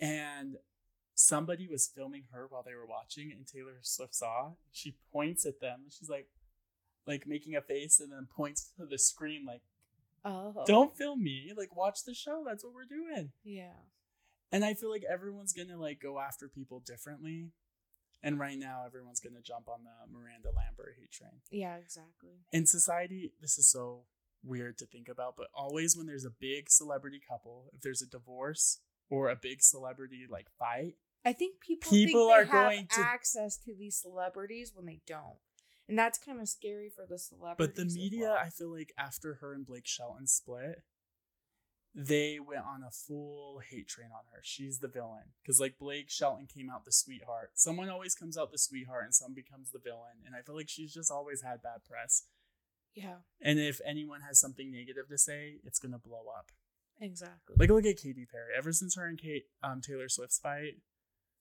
and 0.00 0.56
somebody 1.14 1.68
was 1.68 1.86
filming 1.86 2.24
her 2.32 2.46
while 2.48 2.62
they 2.62 2.74
were 2.74 2.84
watching 2.86 3.30
and 3.32 3.46
taylor 3.46 3.78
swift 3.82 4.14
saw 4.14 4.50
she 4.70 4.96
points 5.12 5.46
at 5.46 5.60
them 5.60 5.80
and 5.84 5.92
she's 5.92 6.10
like 6.10 6.28
like 7.06 7.26
making 7.26 7.56
a 7.56 7.60
face 7.62 8.00
and 8.00 8.12
then 8.12 8.26
points 8.36 8.70
to 8.76 8.84
the 8.84 8.98
screen 8.98 9.44
like 9.46 9.62
Oh. 10.26 10.64
don't 10.66 10.96
film 10.96 11.22
me 11.22 11.52
like 11.56 11.76
watch 11.76 12.00
the 12.04 12.14
show 12.14 12.42
that's 12.46 12.64
what 12.64 12.74
we're 12.74 12.84
doing 12.84 13.30
Yeah. 13.44 13.72
and 14.52 14.64
i 14.64 14.74
feel 14.74 14.90
like 14.90 15.04
everyone's 15.08 15.52
gonna 15.52 15.78
like 15.80 16.00
go 16.00 16.18
after 16.18 16.48
people 16.48 16.80
differently 16.80 17.52
and 18.22 18.38
right 18.40 18.58
now 18.58 18.82
everyone's 18.86 19.20
gonna 19.20 19.40
jump 19.42 19.68
on 19.68 19.80
the 19.84 20.12
miranda 20.12 20.48
lambert 20.56 20.94
hate 20.98 21.12
train 21.12 21.40
Yeah. 21.50 21.76
Exactly. 21.76 22.40
in 22.52 22.66
society 22.66 23.32
this 23.40 23.56
is 23.58 23.70
so 23.70 24.04
weird 24.44 24.78
to 24.78 24.86
think 24.86 25.08
about 25.08 25.34
but 25.36 25.48
always 25.54 25.96
when 25.96 26.06
there's 26.06 26.24
a 26.24 26.30
big 26.30 26.70
celebrity 26.70 27.20
couple 27.28 27.70
if 27.74 27.80
there's 27.82 28.02
a 28.02 28.06
divorce 28.06 28.80
or 29.10 29.28
a 29.28 29.36
big 29.36 29.62
celebrity 29.62 30.26
like 30.30 30.48
fight 30.58 30.94
I 31.24 31.32
think 31.32 31.58
people 31.60 31.90
People 31.90 32.28
think 32.28 32.38
are 32.38 32.52
going 32.52 32.86
to- 32.94 33.00
access 33.00 33.56
to 33.64 33.74
these 33.76 33.96
celebrities 33.96 34.70
when 34.72 34.86
they 34.86 35.00
don't, 35.08 35.38
and 35.88 35.98
that's 35.98 36.18
kind 36.18 36.40
of 36.40 36.48
scary 36.48 36.90
for 36.90 37.04
the 37.08 37.18
celebrities. 37.18 37.56
But 37.58 37.76
the 37.76 37.84
media, 37.92 38.28
well. 38.30 38.38
I 38.44 38.50
feel 38.50 38.72
like 38.72 38.92
after 38.98 39.34
her 39.34 39.52
and 39.54 39.66
Blake 39.66 39.86
Shelton 39.86 40.26
split, 40.26 40.82
they 41.94 42.38
went 42.38 42.64
on 42.64 42.82
a 42.86 42.90
full 42.90 43.60
hate 43.70 43.88
train 43.88 44.08
on 44.12 44.24
her. 44.32 44.40
She's 44.42 44.80
the 44.80 44.88
villain. 44.88 45.32
Because, 45.42 45.58
like, 45.58 45.78
Blake 45.78 46.10
Shelton 46.10 46.46
came 46.46 46.68
out 46.68 46.84
the 46.84 46.92
sweetheart. 46.92 47.52
Someone 47.54 47.88
always 47.88 48.14
comes 48.14 48.36
out 48.36 48.52
the 48.52 48.58
sweetheart 48.58 49.04
and 49.04 49.14
some 49.14 49.32
becomes 49.32 49.70
the 49.70 49.78
villain. 49.78 50.20
And 50.26 50.34
I 50.34 50.42
feel 50.42 50.54
like 50.54 50.68
she's 50.68 50.92
just 50.92 51.10
always 51.10 51.40
had 51.42 51.62
bad 51.62 51.84
press. 51.88 52.24
yeah, 52.94 53.16
And 53.40 53.58
if 53.58 53.80
anyone 53.86 54.20
has 54.22 54.38
something 54.38 54.70
negative 54.70 55.08
to 55.08 55.16
say, 55.16 55.56
it's 55.64 55.78
going 55.78 55.92
to 55.92 55.98
blow 55.98 56.24
up. 56.36 56.50
exactly. 57.00 57.56
Like, 57.58 57.70
look 57.70 57.86
at 57.86 57.96
Katy 57.96 58.26
Perry. 58.30 58.52
Ever 58.56 58.72
since 58.72 58.94
her 58.96 59.06
and 59.06 59.18
Kate, 59.18 59.44
um, 59.62 59.80
Taylor 59.80 60.10
Swift's 60.10 60.38
fight, 60.38 60.74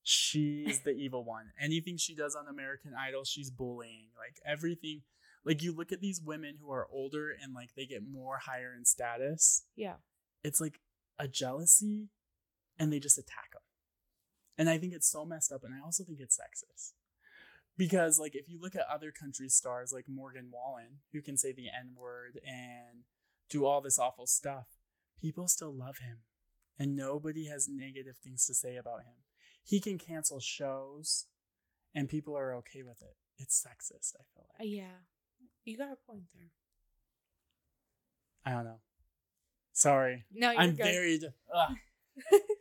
she's 0.06 0.80
the 0.86 0.92
evil 0.92 1.26
one. 1.26 1.48
Anything 1.60 1.98
she 1.98 2.16
does 2.16 2.36
on 2.36 2.48
American 2.48 2.94
Idol, 2.98 3.26
she's 3.26 3.50
bullying. 3.52 4.10
Like 4.18 4.38
everything. 4.46 5.02
Like 5.44 5.62
you 5.62 5.76
look 5.76 5.92
at 5.92 6.00
these 6.00 6.22
women 6.22 6.58
who 6.62 6.72
are 6.72 6.88
older 6.92 7.30
and 7.30 7.54
like 7.54 7.72
they 7.76 7.86
get 7.86 8.02
more 8.10 8.40
higher 8.46 8.74
in 8.78 8.86
status. 8.86 9.64
yeah, 9.76 9.96
It's 10.44 10.62
like 10.62 10.80
a 11.20 11.28
jealousy, 11.28 12.10
and 12.80 12.92
they 12.94 13.00
just 13.00 13.18
attack 13.18 13.52
them. 13.54 13.62
And 14.58 14.70
I 14.70 14.78
think 14.78 14.94
it's 14.94 15.10
so 15.10 15.26
messed 15.26 15.52
up, 15.52 15.64
and 15.64 15.74
I 15.74 15.84
also 15.84 16.04
think 16.04 16.20
it's 16.20 16.38
sexist. 16.38 16.94
Because 17.78 18.18
like 18.20 18.36
if 18.36 18.48
you 18.48 18.60
look 18.60 18.76
at 18.76 18.86
other 18.92 19.12
country 19.12 19.50
stars 19.50 19.92
like 19.92 20.06
Morgan 20.08 20.50
Wallen, 20.52 21.00
who 21.12 21.22
can 21.22 21.38
say 21.38 21.52
the 21.52 21.68
N 21.68 21.92
word 21.96 22.40
and 22.46 23.04
do 23.50 23.66
all 23.66 23.82
this 23.82 24.00
awful 24.00 24.28
stuff, 24.28 24.68
people 25.22 25.48
still 25.48 25.74
love 25.74 25.98
him. 25.98 26.20
And 26.80 26.96
nobody 26.96 27.46
has 27.48 27.70
negative 27.70 28.16
things 28.24 28.46
to 28.48 28.54
say 28.54 28.76
about 28.78 29.02
him. 29.02 29.16
He 29.66 29.80
can 29.82 29.98
cancel 29.98 30.40
shows 30.40 31.26
and 31.94 32.08
people 32.08 32.38
are 32.38 32.54
okay 32.58 32.84
with 32.84 33.02
it. 33.02 33.16
It's 33.38 33.62
sexist, 33.62 34.14
I 34.16 34.24
feel 34.34 34.46
like. 34.60 34.70
yeah. 34.70 35.02
You 35.66 35.78
got 35.78 35.92
a 35.92 35.98
point 36.10 36.24
there. 36.34 36.52
I 38.46 38.52
don't 38.56 38.66
know. 38.66 38.80
Sorry. 39.74 40.26
No, 40.32 40.52
you're 40.52 40.62
I'm 40.62 40.76
good. 40.76 40.86
very. 40.86 41.20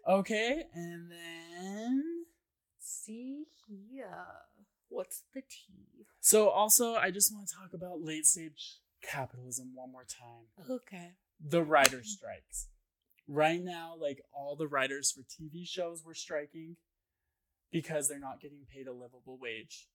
Okay, 0.09 0.65
and 0.75 1.11
then 1.11 2.25
See 2.81 3.45
here. 3.69 4.27
What's 4.89 5.23
the 5.33 5.41
tea? 5.43 6.07
so 6.21 6.49
also 6.51 6.95
I 6.95 7.11
just 7.11 7.33
want 7.33 7.47
to 7.49 7.55
talk 7.55 7.73
about 7.73 8.03
late 8.03 8.27
stage 8.27 8.79
capitalism 9.03 9.71
one 9.75 9.93
more 9.93 10.05
time. 10.05 10.67
Okay. 10.71 11.13
the 11.41 11.63
writer 11.63 12.03
strikes. 12.03 12.69
Right 13.29 13.63
now, 13.63 13.95
like 13.99 14.21
all 14.33 14.57
the 14.57 14.67
writers 14.69 15.11
for 15.13 15.23
TV 15.23 15.67
shows 15.67 16.03
were 16.05 16.15
striking 16.15 16.77
because 17.75 18.07
they're 18.09 18.21
not 18.21 18.41
getting 18.41 18.63
paid 18.73 18.87
a 18.87 18.93
livable 18.93 19.37
wage. 19.37 19.89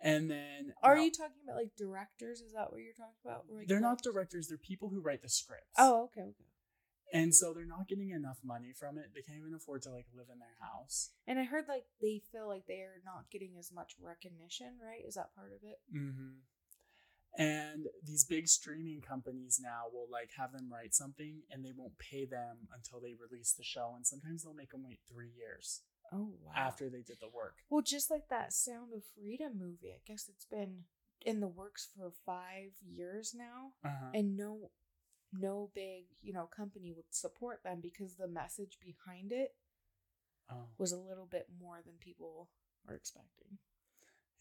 And 0.00 0.30
then 0.30 0.72
Are 0.84 0.94
now- 0.94 1.02
you 1.02 1.10
talking 1.10 1.42
about 1.42 1.56
like 1.56 1.74
directors? 1.76 2.40
Is 2.40 2.52
that 2.52 2.70
what 2.70 2.80
you're 2.80 2.94
talking 2.94 3.18
about? 3.24 3.44
Like, 3.50 3.66
they're 3.66 3.80
not 3.80 4.02
directors, 4.02 4.46
they're 4.46 4.56
people 4.56 4.88
who 4.88 5.00
write 5.00 5.20
the 5.20 5.28
scripts. 5.28 5.74
Oh, 5.76 6.04
okay, 6.04 6.22
okay. 6.22 6.46
And 7.12 7.34
so 7.34 7.52
they're 7.52 7.66
not 7.66 7.88
getting 7.88 8.10
enough 8.10 8.38
money 8.42 8.72
from 8.72 8.96
it. 8.96 9.10
They 9.14 9.20
can't 9.20 9.36
even 9.36 9.52
afford 9.52 9.82
to 9.82 9.90
like 9.90 10.06
live 10.16 10.28
in 10.32 10.38
their 10.38 10.56
house. 10.62 11.10
And 11.26 11.38
I 11.38 11.44
heard 11.44 11.66
like 11.68 11.84
they 12.00 12.22
feel 12.30 12.48
like 12.48 12.66
they 12.66 12.80
are 12.86 13.02
not 13.04 13.30
getting 13.30 13.56
as 13.58 13.70
much 13.70 13.96
recognition, 14.00 14.78
right? 14.80 15.04
Is 15.06 15.14
that 15.14 15.34
part 15.34 15.52
of 15.52 15.60
it? 15.62 15.78
Mm-hmm. 15.94 16.40
And 17.36 17.86
these 18.04 18.24
big 18.24 18.48
streaming 18.48 19.02
companies 19.02 19.60
now 19.62 19.92
will 19.92 20.08
like 20.10 20.30
have 20.38 20.52
them 20.52 20.70
write 20.72 20.94
something 20.94 21.42
and 21.50 21.64
they 21.64 21.72
won't 21.76 21.98
pay 21.98 22.24
them 22.24 22.68
until 22.74 23.00
they 23.00 23.12
release 23.12 23.52
the 23.52 23.64
show. 23.64 23.92
And 23.94 24.06
sometimes 24.06 24.42
they'll 24.42 24.54
make 24.54 24.70
them 24.70 24.84
wait 24.84 25.00
three 25.06 25.32
years 25.36 25.82
Oh 26.12 26.30
wow. 26.44 26.52
after 26.54 26.88
they 26.90 27.02
did 27.02 27.18
the 27.20 27.28
work. 27.34 27.56
Well, 27.70 27.82
just 27.82 28.10
like 28.10 28.28
that 28.28 28.52
Sound 28.52 28.92
of 28.94 29.02
Freedom 29.16 29.52
movie, 29.58 29.92
I 29.94 30.00
guess 30.06 30.28
it's 30.28 30.44
been 30.44 30.84
in 31.24 31.40
the 31.40 31.48
works 31.48 31.88
for 31.96 32.10
five 32.26 32.72
years 32.84 33.34
now, 33.34 33.72
Uh-huh. 33.84 34.10
and 34.12 34.36
no, 34.36 34.70
no 35.32 35.70
big 35.74 36.04
you 36.22 36.32
know 36.32 36.46
company 36.46 36.92
would 36.92 37.06
support 37.14 37.62
them 37.62 37.80
because 37.80 38.16
the 38.16 38.28
message 38.28 38.78
behind 38.84 39.32
it 39.32 39.54
Oh, 40.50 40.66
was 40.76 40.92
a 40.92 40.98
little 40.98 41.26
bit 41.26 41.46
more 41.60 41.80
than 41.84 41.94
people 42.00 42.50
were 42.86 42.94
expecting. 42.94 43.58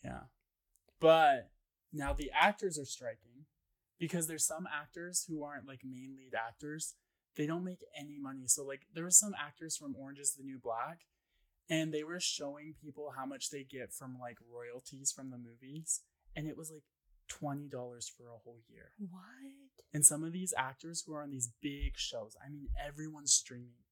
yeah. 0.03 0.23
But 0.99 1.51
now 1.93 2.11
the 2.13 2.31
actors 2.33 2.77
are 2.77 2.85
striking 2.85 3.45
because 3.99 4.27
there's 4.27 4.45
some 4.45 4.67
actors 4.67 5.25
who 5.27 5.43
aren't 5.43 5.67
like 5.67 5.81
main 5.85 6.15
lead 6.17 6.33
actors. 6.35 6.95
They 7.35 7.45
don't 7.47 7.63
make 7.63 7.79
any 7.97 8.17
money. 8.19 8.47
So 8.47 8.63
like 8.65 8.87
there 8.93 9.03
were 9.05 9.11
some 9.11 9.33
actors 9.39 9.77
from 9.77 9.95
Orange 9.95 10.19
is 10.19 10.33
the 10.33 10.43
New 10.43 10.59
Black 10.59 11.01
and 11.71 11.93
they 11.93 12.03
were 12.03 12.19
showing 12.19 12.75
people 12.79 13.13
how 13.17 13.25
much 13.25 13.49
they 13.49 13.63
get 13.63 13.93
from 13.93 14.17
like 14.19 14.37
royalties 14.53 15.11
from 15.11 15.31
the 15.31 15.37
movies 15.37 16.01
and 16.35 16.47
it 16.47 16.57
was 16.57 16.69
like 16.69 16.83
$20 17.31 17.71
for 17.71 18.27
a 18.27 18.37
whole 18.43 18.59
year. 18.67 18.91
What? 19.09 19.21
And 19.93 20.05
some 20.05 20.23
of 20.23 20.33
these 20.33 20.53
actors 20.57 21.01
who 21.01 21.13
are 21.13 21.23
on 21.23 21.31
these 21.31 21.49
big 21.61 21.93
shows, 21.95 22.35
I 22.45 22.49
mean 22.49 22.67
everyone's 22.85 23.33
streaming. 23.33 23.87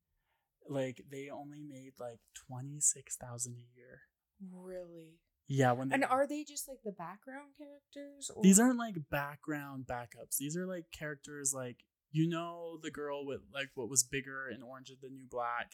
Like 0.67 1.01
they 1.09 1.29
only 1.29 1.63
made 1.63 1.93
like 1.99 2.19
26,000 2.47 3.53
a 3.53 3.77
year. 3.77 4.01
Really? 4.53 5.19
Yeah, 5.47 5.71
when 5.71 5.89
they 5.89 5.95
And 5.95 6.05
are 6.05 6.27
they 6.27 6.43
just 6.43 6.67
like 6.67 6.83
the 6.83 6.91
background 6.91 7.53
characters? 7.57 8.29
Or? 8.35 8.43
These 8.43 8.59
aren't 8.59 8.77
like 8.77 8.95
background 9.09 9.85
backups. 9.87 10.37
These 10.37 10.57
are 10.57 10.65
like 10.65 10.85
characters 10.91 11.53
like 11.55 11.77
you 12.11 12.27
know 12.27 12.77
the 12.81 12.91
girl 12.91 13.25
with 13.25 13.41
like 13.53 13.69
what 13.75 13.89
was 13.89 14.03
bigger 14.03 14.49
in 14.49 14.61
Orange 14.61 14.89
is 14.89 14.99
the 15.01 15.09
New 15.09 15.25
Black, 15.29 15.73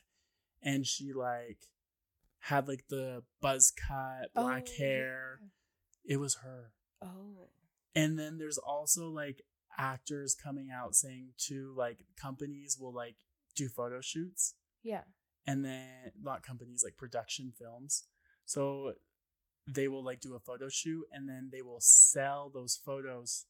and 0.62 0.86
she 0.86 1.14
like 1.14 1.60
had 2.50 2.68
like 2.68 2.86
the 2.90 3.24
buzz 3.42 3.72
cut, 3.72 4.30
oh, 4.36 4.44
black 4.44 4.68
Oh, 4.70 4.78
hair. 4.78 5.40
yeah. 5.42 6.14
It 6.14 6.18
was 6.18 6.36
her. 6.44 6.72
Oh. 7.02 7.50
And 7.96 8.20
then 8.20 8.38
there's 8.38 8.58
also 8.60 9.10
like 9.10 9.42
actors 9.78 10.36
coming 10.36 10.70
out 10.72 10.96
saying 10.96 11.30
too 11.38 11.74
like 11.76 12.06
companies 12.16 12.78
will 12.80 12.94
like 12.94 13.16
do 13.56 13.68
photo 13.68 14.00
shoots 14.02 14.54
Yeah. 14.84 15.04
and 15.48 15.66
then 15.66 16.12
not 16.22 16.44
companies 16.44 16.82
like 16.84 16.98
production 16.98 17.52
films. 17.58 18.04
So 18.46 18.94
they 19.68 19.88
will 19.88 20.04
like 20.04 20.20
do 20.22 20.36
a 20.36 20.40
photo 20.40 20.70
shoot 20.70 21.06
and 21.12 21.28
then 21.28 21.50
they 21.52 21.62
will 21.64 21.80
sell 21.82 22.52
those 22.54 22.76
photos 22.86 23.46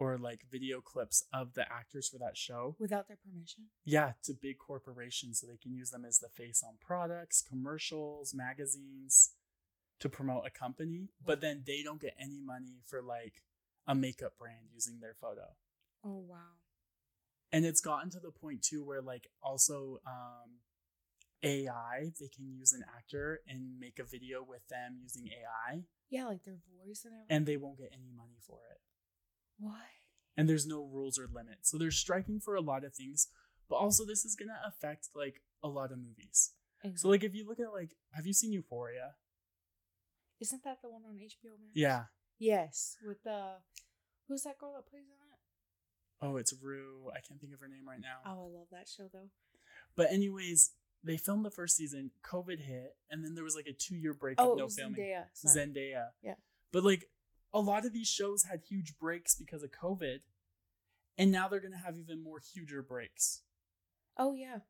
or 0.00 0.16
like 0.18 0.40
video 0.50 0.80
clips 0.80 1.22
of 1.32 1.52
the 1.54 1.70
actors 1.70 2.08
for 2.08 2.18
that 2.18 2.36
show. 2.36 2.74
Without 2.78 3.06
their 3.06 3.18
permission? 3.18 3.64
Yeah, 3.84 4.12
to 4.24 4.32
big 4.32 4.58
corporations 4.58 5.40
so 5.40 5.46
they 5.46 5.58
can 5.58 5.74
use 5.74 5.90
them 5.90 6.04
as 6.04 6.18
the 6.18 6.28
face 6.28 6.62
on 6.66 6.74
products, 6.80 7.42
commercials, 7.42 8.32
magazines 8.34 9.34
to 10.00 10.08
promote 10.08 10.46
a 10.46 10.50
company, 10.50 11.10
but 11.24 11.42
then 11.42 11.62
they 11.66 11.82
don't 11.84 12.00
get 12.00 12.14
any 12.18 12.40
money 12.40 12.80
for 12.86 13.02
like 13.02 13.42
a 13.86 13.94
makeup 13.94 14.32
brand 14.38 14.66
using 14.72 15.00
their 15.00 15.14
photo 15.20 15.54
Oh 16.04 16.24
wow. 16.26 16.56
and 17.52 17.64
it's 17.66 17.80
gotten 17.80 18.08
to 18.10 18.20
the 18.20 18.30
point 18.30 18.62
too 18.62 18.82
where 18.84 19.02
like 19.02 19.26
also 19.42 19.98
um 20.06 20.60
AI 21.42 22.12
they 22.20 22.28
can 22.28 22.46
use 22.50 22.72
an 22.72 22.82
actor 22.96 23.40
and 23.48 23.78
make 23.78 23.98
a 23.98 24.04
video 24.04 24.42
with 24.46 24.66
them 24.68 24.98
using 25.02 25.28
AI 25.28 25.82
Yeah, 26.10 26.26
like 26.26 26.44
their 26.44 26.58
voice 26.78 27.04
and 27.04 27.14
everything. 27.14 27.36
and 27.36 27.46
they 27.46 27.56
won't 27.56 27.78
get 27.78 27.90
any 27.92 28.10
money 28.16 28.38
for 28.46 28.60
it. 28.70 28.80
What? 29.60 29.74
And 30.36 30.48
there's 30.48 30.66
no 30.66 30.82
rules 30.82 31.18
or 31.18 31.28
limits. 31.32 31.70
So 31.70 31.76
they're 31.78 31.90
striking 31.90 32.40
for 32.40 32.54
a 32.54 32.60
lot 32.60 32.84
of 32.84 32.94
things, 32.94 33.28
but 33.68 33.76
also 33.76 34.04
this 34.04 34.24
is 34.24 34.34
going 34.36 34.48
to 34.48 34.66
affect 34.66 35.08
like 35.14 35.42
a 35.62 35.68
lot 35.68 35.92
of 35.92 35.98
movies. 35.98 36.52
So 36.96 37.08
like 37.08 37.22
if 37.24 37.34
you 37.34 37.46
look 37.46 37.60
at 37.60 37.72
like 37.72 37.90
have 38.12 38.26
you 38.26 38.32
seen 38.32 38.52
Euphoria? 38.52 39.14
Isn't 40.40 40.64
that 40.64 40.78
the 40.82 40.88
one 40.88 41.02
on 41.06 41.16
HBO 41.16 41.52
Max? 41.60 41.72
Yeah. 41.74 42.04
Yes, 42.38 42.96
with 43.06 43.22
the 43.22 43.56
who's 44.28 44.42
that 44.44 44.56
girl 44.58 44.72
that 44.74 44.88
plays 44.90 45.04
in 45.04 45.10
it? 45.10 45.38
Oh, 46.22 46.36
it's 46.38 46.54
Rue. 46.62 47.10
I 47.14 47.20
can't 47.20 47.38
think 47.40 47.52
of 47.52 47.60
her 47.60 47.68
name 47.68 47.86
right 47.86 48.00
now. 48.00 48.18
Oh, 48.24 48.30
I 48.50 48.58
love 48.58 48.68
that 48.72 48.88
show 48.88 49.08
though. 49.12 49.28
But 49.96 50.10
anyways, 50.10 50.70
they 51.04 51.16
filmed 51.18 51.44
the 51.44 51.50
first 51.50 51.76
season, 51.76 52.12
COVID 52.24 52.60
hit, 52.60 52.96
and 53.10 53.22
then 53.24 53.34
there 53.34 53.44
was 53.44 53.54
like 53.56 53.66
a 53.66 53.72
2-year 53.74 54.14
break 54.14 54.36
Oh, 54.40 54.52
of 54.52 54.58
no 54.58 54.68
filming. 54.68 55.00
Zendaya. 55.02 55.24
sorry. 55.34 55.66
Zendaya. 55.68 56.04
Yeah. 56.22 56.34
But 56.72 56.84
like 56.84 57.04
a 57.52 57.60
lot 57.60 57.84
of 57.84 57.92
these 57.92 58.08
shows 58.08 58.44
had 58.44 58.62
huge 58.68 58.94
breaks 58.98 59.34
because 59.34 59.62
of 59.62 59.70
COVID. 59.70 60.18
And 61.18 61.30
now 61.30 61.48
they're 61.48 61.60
gonna 61.60 61.76
have 61.84 61.96
even 61.96 62.22
more 62.22 62.40
huger 62.40 62.82
breaks. 62.82 63.42
Oh 64.16 64.34
yeah, 64.34 64.60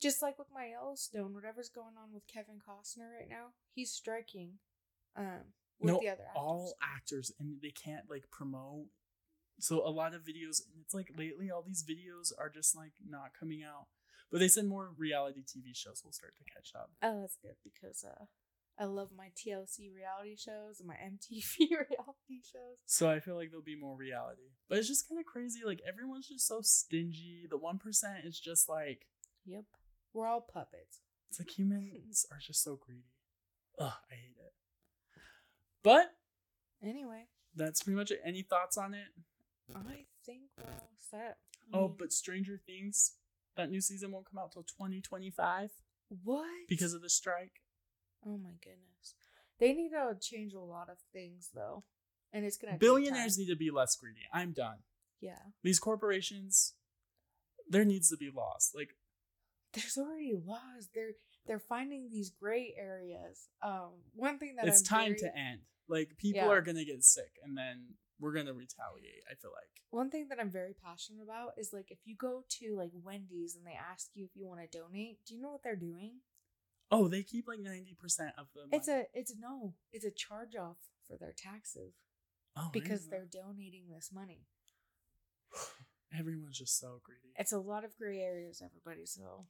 just 0.00 0.22
like 0.22 0.38
with 0.38 0.48
my 0.52 0.66
Yellowstone, 0.66 1.34
whatever's 1.34 1.68
going 1.68 1.96
on 2.02 2.12
with 2.12 2.26
Kevin 2.26 2.56
Costner 2.56 3.10
right 3.18 3.28
now, 3.28 3.48
he's 3.74 3.92
striking. 3.92 4.54
Um, 5.16 5.54
with 5.80 5.94
no, 5.94 6.00
the 6.00 6.08
other 6.08 6.22
actors. 6.22 6.36
all 6.36 6.74
actors 6.82 7.32
and 7.38 7.56
they 7.62 7.70
can't 7.70 8.10
like 8.10 8.24
promote. 8.30 8.86
So 9.60 9.86
a 9.86 9.90
lot 9.90 10.14
of 10.14 10.22
videos 10.22 10.60
and 10.66 10.82
it's 10.82 10.94
like 10.94 11.08
lately 11.16 11.50
all 11.50 11.62
these 11.62 11.84
videos 11.84 12.32
are 12.38 12.48
just 12.48 12.76
like 12.76 12.92
not 13.08 13.30
coming 13.38 13.62
out. 13.62 13.86
But 14.30 14.40
they 14.40 14.48
said 14.48 14.66
more 14.66 14.90
reality 14.96 15.40
TV 15.42 15.74
shows 15.74 16.02
will 16.04 16.12
start 16.12 16.34
to 16.38 16.44
catch 16.44 16.72
up. 16.74 16.90
Oh, 17.02 17.20
that's 17.20 17.36
good 17.40 17.56
because 17.62 18.04
uh, 18.04 18.24
I 18.78 18.86
love 18.86 19.10
my 19.16 19.28
TLC 19.36 19.94
reality 19.94 20.36
shows 20.36 20.80
and 20.80 20.88
my 20.88 20.94
MTV 20.94 21.58
reality 21.70 22.42
shows. 22.42 22.78
So 22.86 23.08
I 23.08 23.20
feel 23.20 23.36
like 23.36 23.50
there'll 23.50 23.64
be 23.64 23.78
more 23.78 23.96
reality. 23.96 24.50
But 24.68 24.78
it's 24.78 24.88
just 24.88 25.08
kind 25.08 25.20
of 25.20 25.26
crazy. 25.26 25.60
Like 25.64 25.80
everyone's 25.86 26.28
just 26.28 26.46
so 26.46 26.60
stingy. 26.62 27.46
The 27.48 27.56
one 27.56 27.78
percent 27.78 28.24
is 28.24 28.38
just 28.38 28.68
like 28.68 29.06
Yep, 29.46 29.64
we're 30.12 30.26
all 30.26 30.40
puppets. 30.40 31.00
It's 31.30 31.38
like 31.38 31.56
humans 31.56 32.26
are 32.32 32.38
just 32.40 32.62
so 32.62 32.76
greedy. 32.76 33.04
Ugh, 33.78 33.92
I 34.10 34.14
hate 34.14 34.36
it. 34.38 34.52
But 35.82 36.14
Anyway, 36.82 37.24
that's 37.54 37.82
pretty 37.82 37.96
much 37.96 38.10
it. 38.10 38.20
Any 38.24 38.42
thoughts 38.42 38.76
on 38.76 38.94
it? 38.94 39.06
I 39.74 40.04
think 40.26 40.42
we're 40.58 40.70
all 40.70 40.90
set. 40.98 41.38
I 41.72 41.78
Oh, 41.78 41.88
but 41.88 42.12
Stranger 42.12 42.60
Things, 42.66 43.12
that 43.56 43.70
new 43.70 43.80
season 43.80 44.12
won't 44.12 44.26
come 44.30 44.38
out 44.38 44.52
till 44.52 44.64
2025 44.64 45.70
what? 46.22 46.46
because 46.68 46.92
of 46.92 47.00
the 47.02 47.08
strike. 47.08 47.62
Oh 48.26 48.36
my 48.38 48.54
goodness, 48.62 49.14
they 49.58 49.72
need 49.72 49.90
to 49.90 50.16
change 50.20 50.52
a 50.54 50.60
lot 50.60 50.88
of 50.90 50.98
things 51.12 51.50
though, 51.54 51.84
and 52.32 52.44
it's 52.44 52.56
gonna 52.56 52.76
Billionaires 52.78 53.38
need 53.38 53.48
to 53.48 53.56
be 53.56 53.70
less 53.70 53.96
greedy. 53.96 54.20
I'm 54.32 54.52
done. 54.52 54.78
Yeah, 55.20 55.38
These 55.62 55.78
corporations, 55.78 56.74
there 57.68 57.84
needs 57.84 58.10
to 58.10 58.16
be 58.18 58.30
laws. 58.34 58.72
Like, 58.74 58.90
there's 59.72 59.96
already 59.96 60.34
laws. 60.34 60.88
They're 60.94 61.12
they're 61.46 61.58
finding 61.58 62.10
these 62.10 62.30
gray 62.30 62.74
areas. 62.78 63.48
Um, 63.62 63.90
one 64.14 64.38
thing 64.38 64.56
that 64.56 64.66
it's 64.68 64.80
I'm 64.80 64.84
time 64.98 65.08
very- 65.08 65.18
to 65.20 65.38
end. 65.38 65.60
Like, 65.88 66.16
people 66.16 66.40
Yeah. 66.42 66.48
are 66.48 66.62
going 66.62 66.76
to 66.78 66.84
get 66.86 67.04
sick 67.04 67.32
and 67.44 67.56
then 67.58 67.96
we're 68.18 68.32
going 68.32 68.46
to 68.46 68.54
retaliate, 68.54 69.22
I 69.30 69.34
feel 69.34 69.50
like. 69.50 69.68
One 69.90 70.08
thing 70.10 70.28
that 70.30 70.40
I'm 70.40 70.50
very 70.50 70.72
passionate 70.72 71.22
about 71.22 71.52
is 71.58 71.74
like 71.74 71.90
if 71.90 71.98
you 72.06 72.16
go 72.16 72.44
to 72.60 72.74
like 72.76 72.90
Wendy's 72.94 73.54
and 73.56 73.66
they 73.66 73.74
ask 73.78 74.08
you 74.14 74.24
if 74.24 74.30
you 74.34 74.46
want 74.46 74.60
to 74.62 74.78
donate, 74.78 75.18
do 75.26 75.34
you 75.34 75.42
know 75.42 75.50
what 75.50 75.62
they're 75.62 75.76
doing? 75.76 76.20
Oh, 76.90 77.08
they 77.08 77.22
keep 77.22 77.48
like 77.48 77.58
90% 77.58 78.32
of 78.38 78.46
the 78.54 78.76
It's 78.76 78.88
a 78.88 79.04
it's 79.14 79.34
no, 79.38 79.74
it's 79.92 80.04
a 80.04 80.10
charge 80.10 80.56
off 80.56 80.76
for 81.08 81.16
their 81.16 81.32
taxes 81.36 81.94
oh, 82.56 82.70
because 82.72 83.08
they're 83.08 83.28
donating 83.30 83.84
this 83.92 84.10
money. 84.12 84.46
Everyone's 86.18 86.58
just 86.58 86.78
so 86.78 87.00
greedy. 87.02 87.34
It's 87.36 87.52
a 87.52 87.58
lot 87.58 87.84
of 87.84 87.96
gray 87.96 88.20
areas, 88.20 88.62
everybody. 88.64 89.06
So 89.06 89.46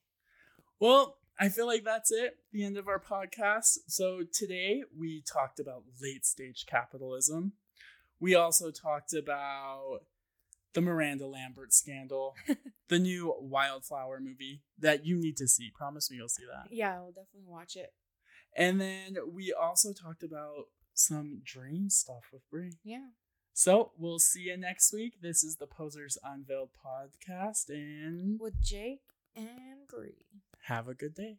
Well, 0.81 1.19
I 1.39 1.49
feel 1.49 1.67
like 1.67 1.85
that's 1.85 2.13
it, 2.13 2.37
the 2.53 2.65
end 2.65 2.77
of 2.77 2.89
our 2.89 3.01
podcast. 3.01 3.79
So 3.89 4.23
today 4.33 4.83
we 4.97 5.23
talked 5.23 5.61
about 5.61 5.83
late 6.01 6.25
stage 6.25 6.65
capitalism. 6.67 7.53
We 8.21 8.35
also 8.35 8.71
talked 8.71 9.13
about 9.13 10.01
the 10.75 10.81
Miranda 10.81 11.27
Lambert 11.27 11.73
scandal, 11.73 12.35
the 12.89 12.99
new 12.99 13.35
Wildflower 13.41 14.21
movie 14.21 14.63
that 14.79 15.05
you 15.07 15.17
need 15.17 15.37
to 15.39 15.49
see. 15.49 15.71
Promise 15.75 16.11
me 16.11 16.17
you'll 16.19 16.29
see 16.29 16.45
that. 16.45 16.73
yeah, 16.75 16.95
I'll 16.97 17.13
definitely 17.13 17.47
watch 17.47 17.77
it. 17.77 17.93
And 18.57 18.81
then 18.81 19.17
we 19.33 19.53
also 19.53 19.93
talked 19.93 20.23
about 20.23 20.67
some 20.93 21.41
dream 21.45 21.91
stuff 21.91 22.25
with 22.33 22.43
Brie. 22.51 22.77
Yeah. 22.85 23.09
So 23.53 23.93
we'll 23.97 24.19
see 24.19 24.43
you 24.43 24.57
next 24.57 24.93
week. 24.93 25.15
This 25.23 25.43
is 25.45 25.57
the 25.57 25.67
Posers 25.67 26.19
Unveiled 26.25 26.71
podcast, 26.85 27.69
and 27.69 28.39
With 28.41 28.61
Jake 28.61 29.01
and 29.37 29.87
Bree. 29.89 30.27
have 30.65 30.89
a 30.89 30.95
good 30.95 31.15
day. 31.15 31.39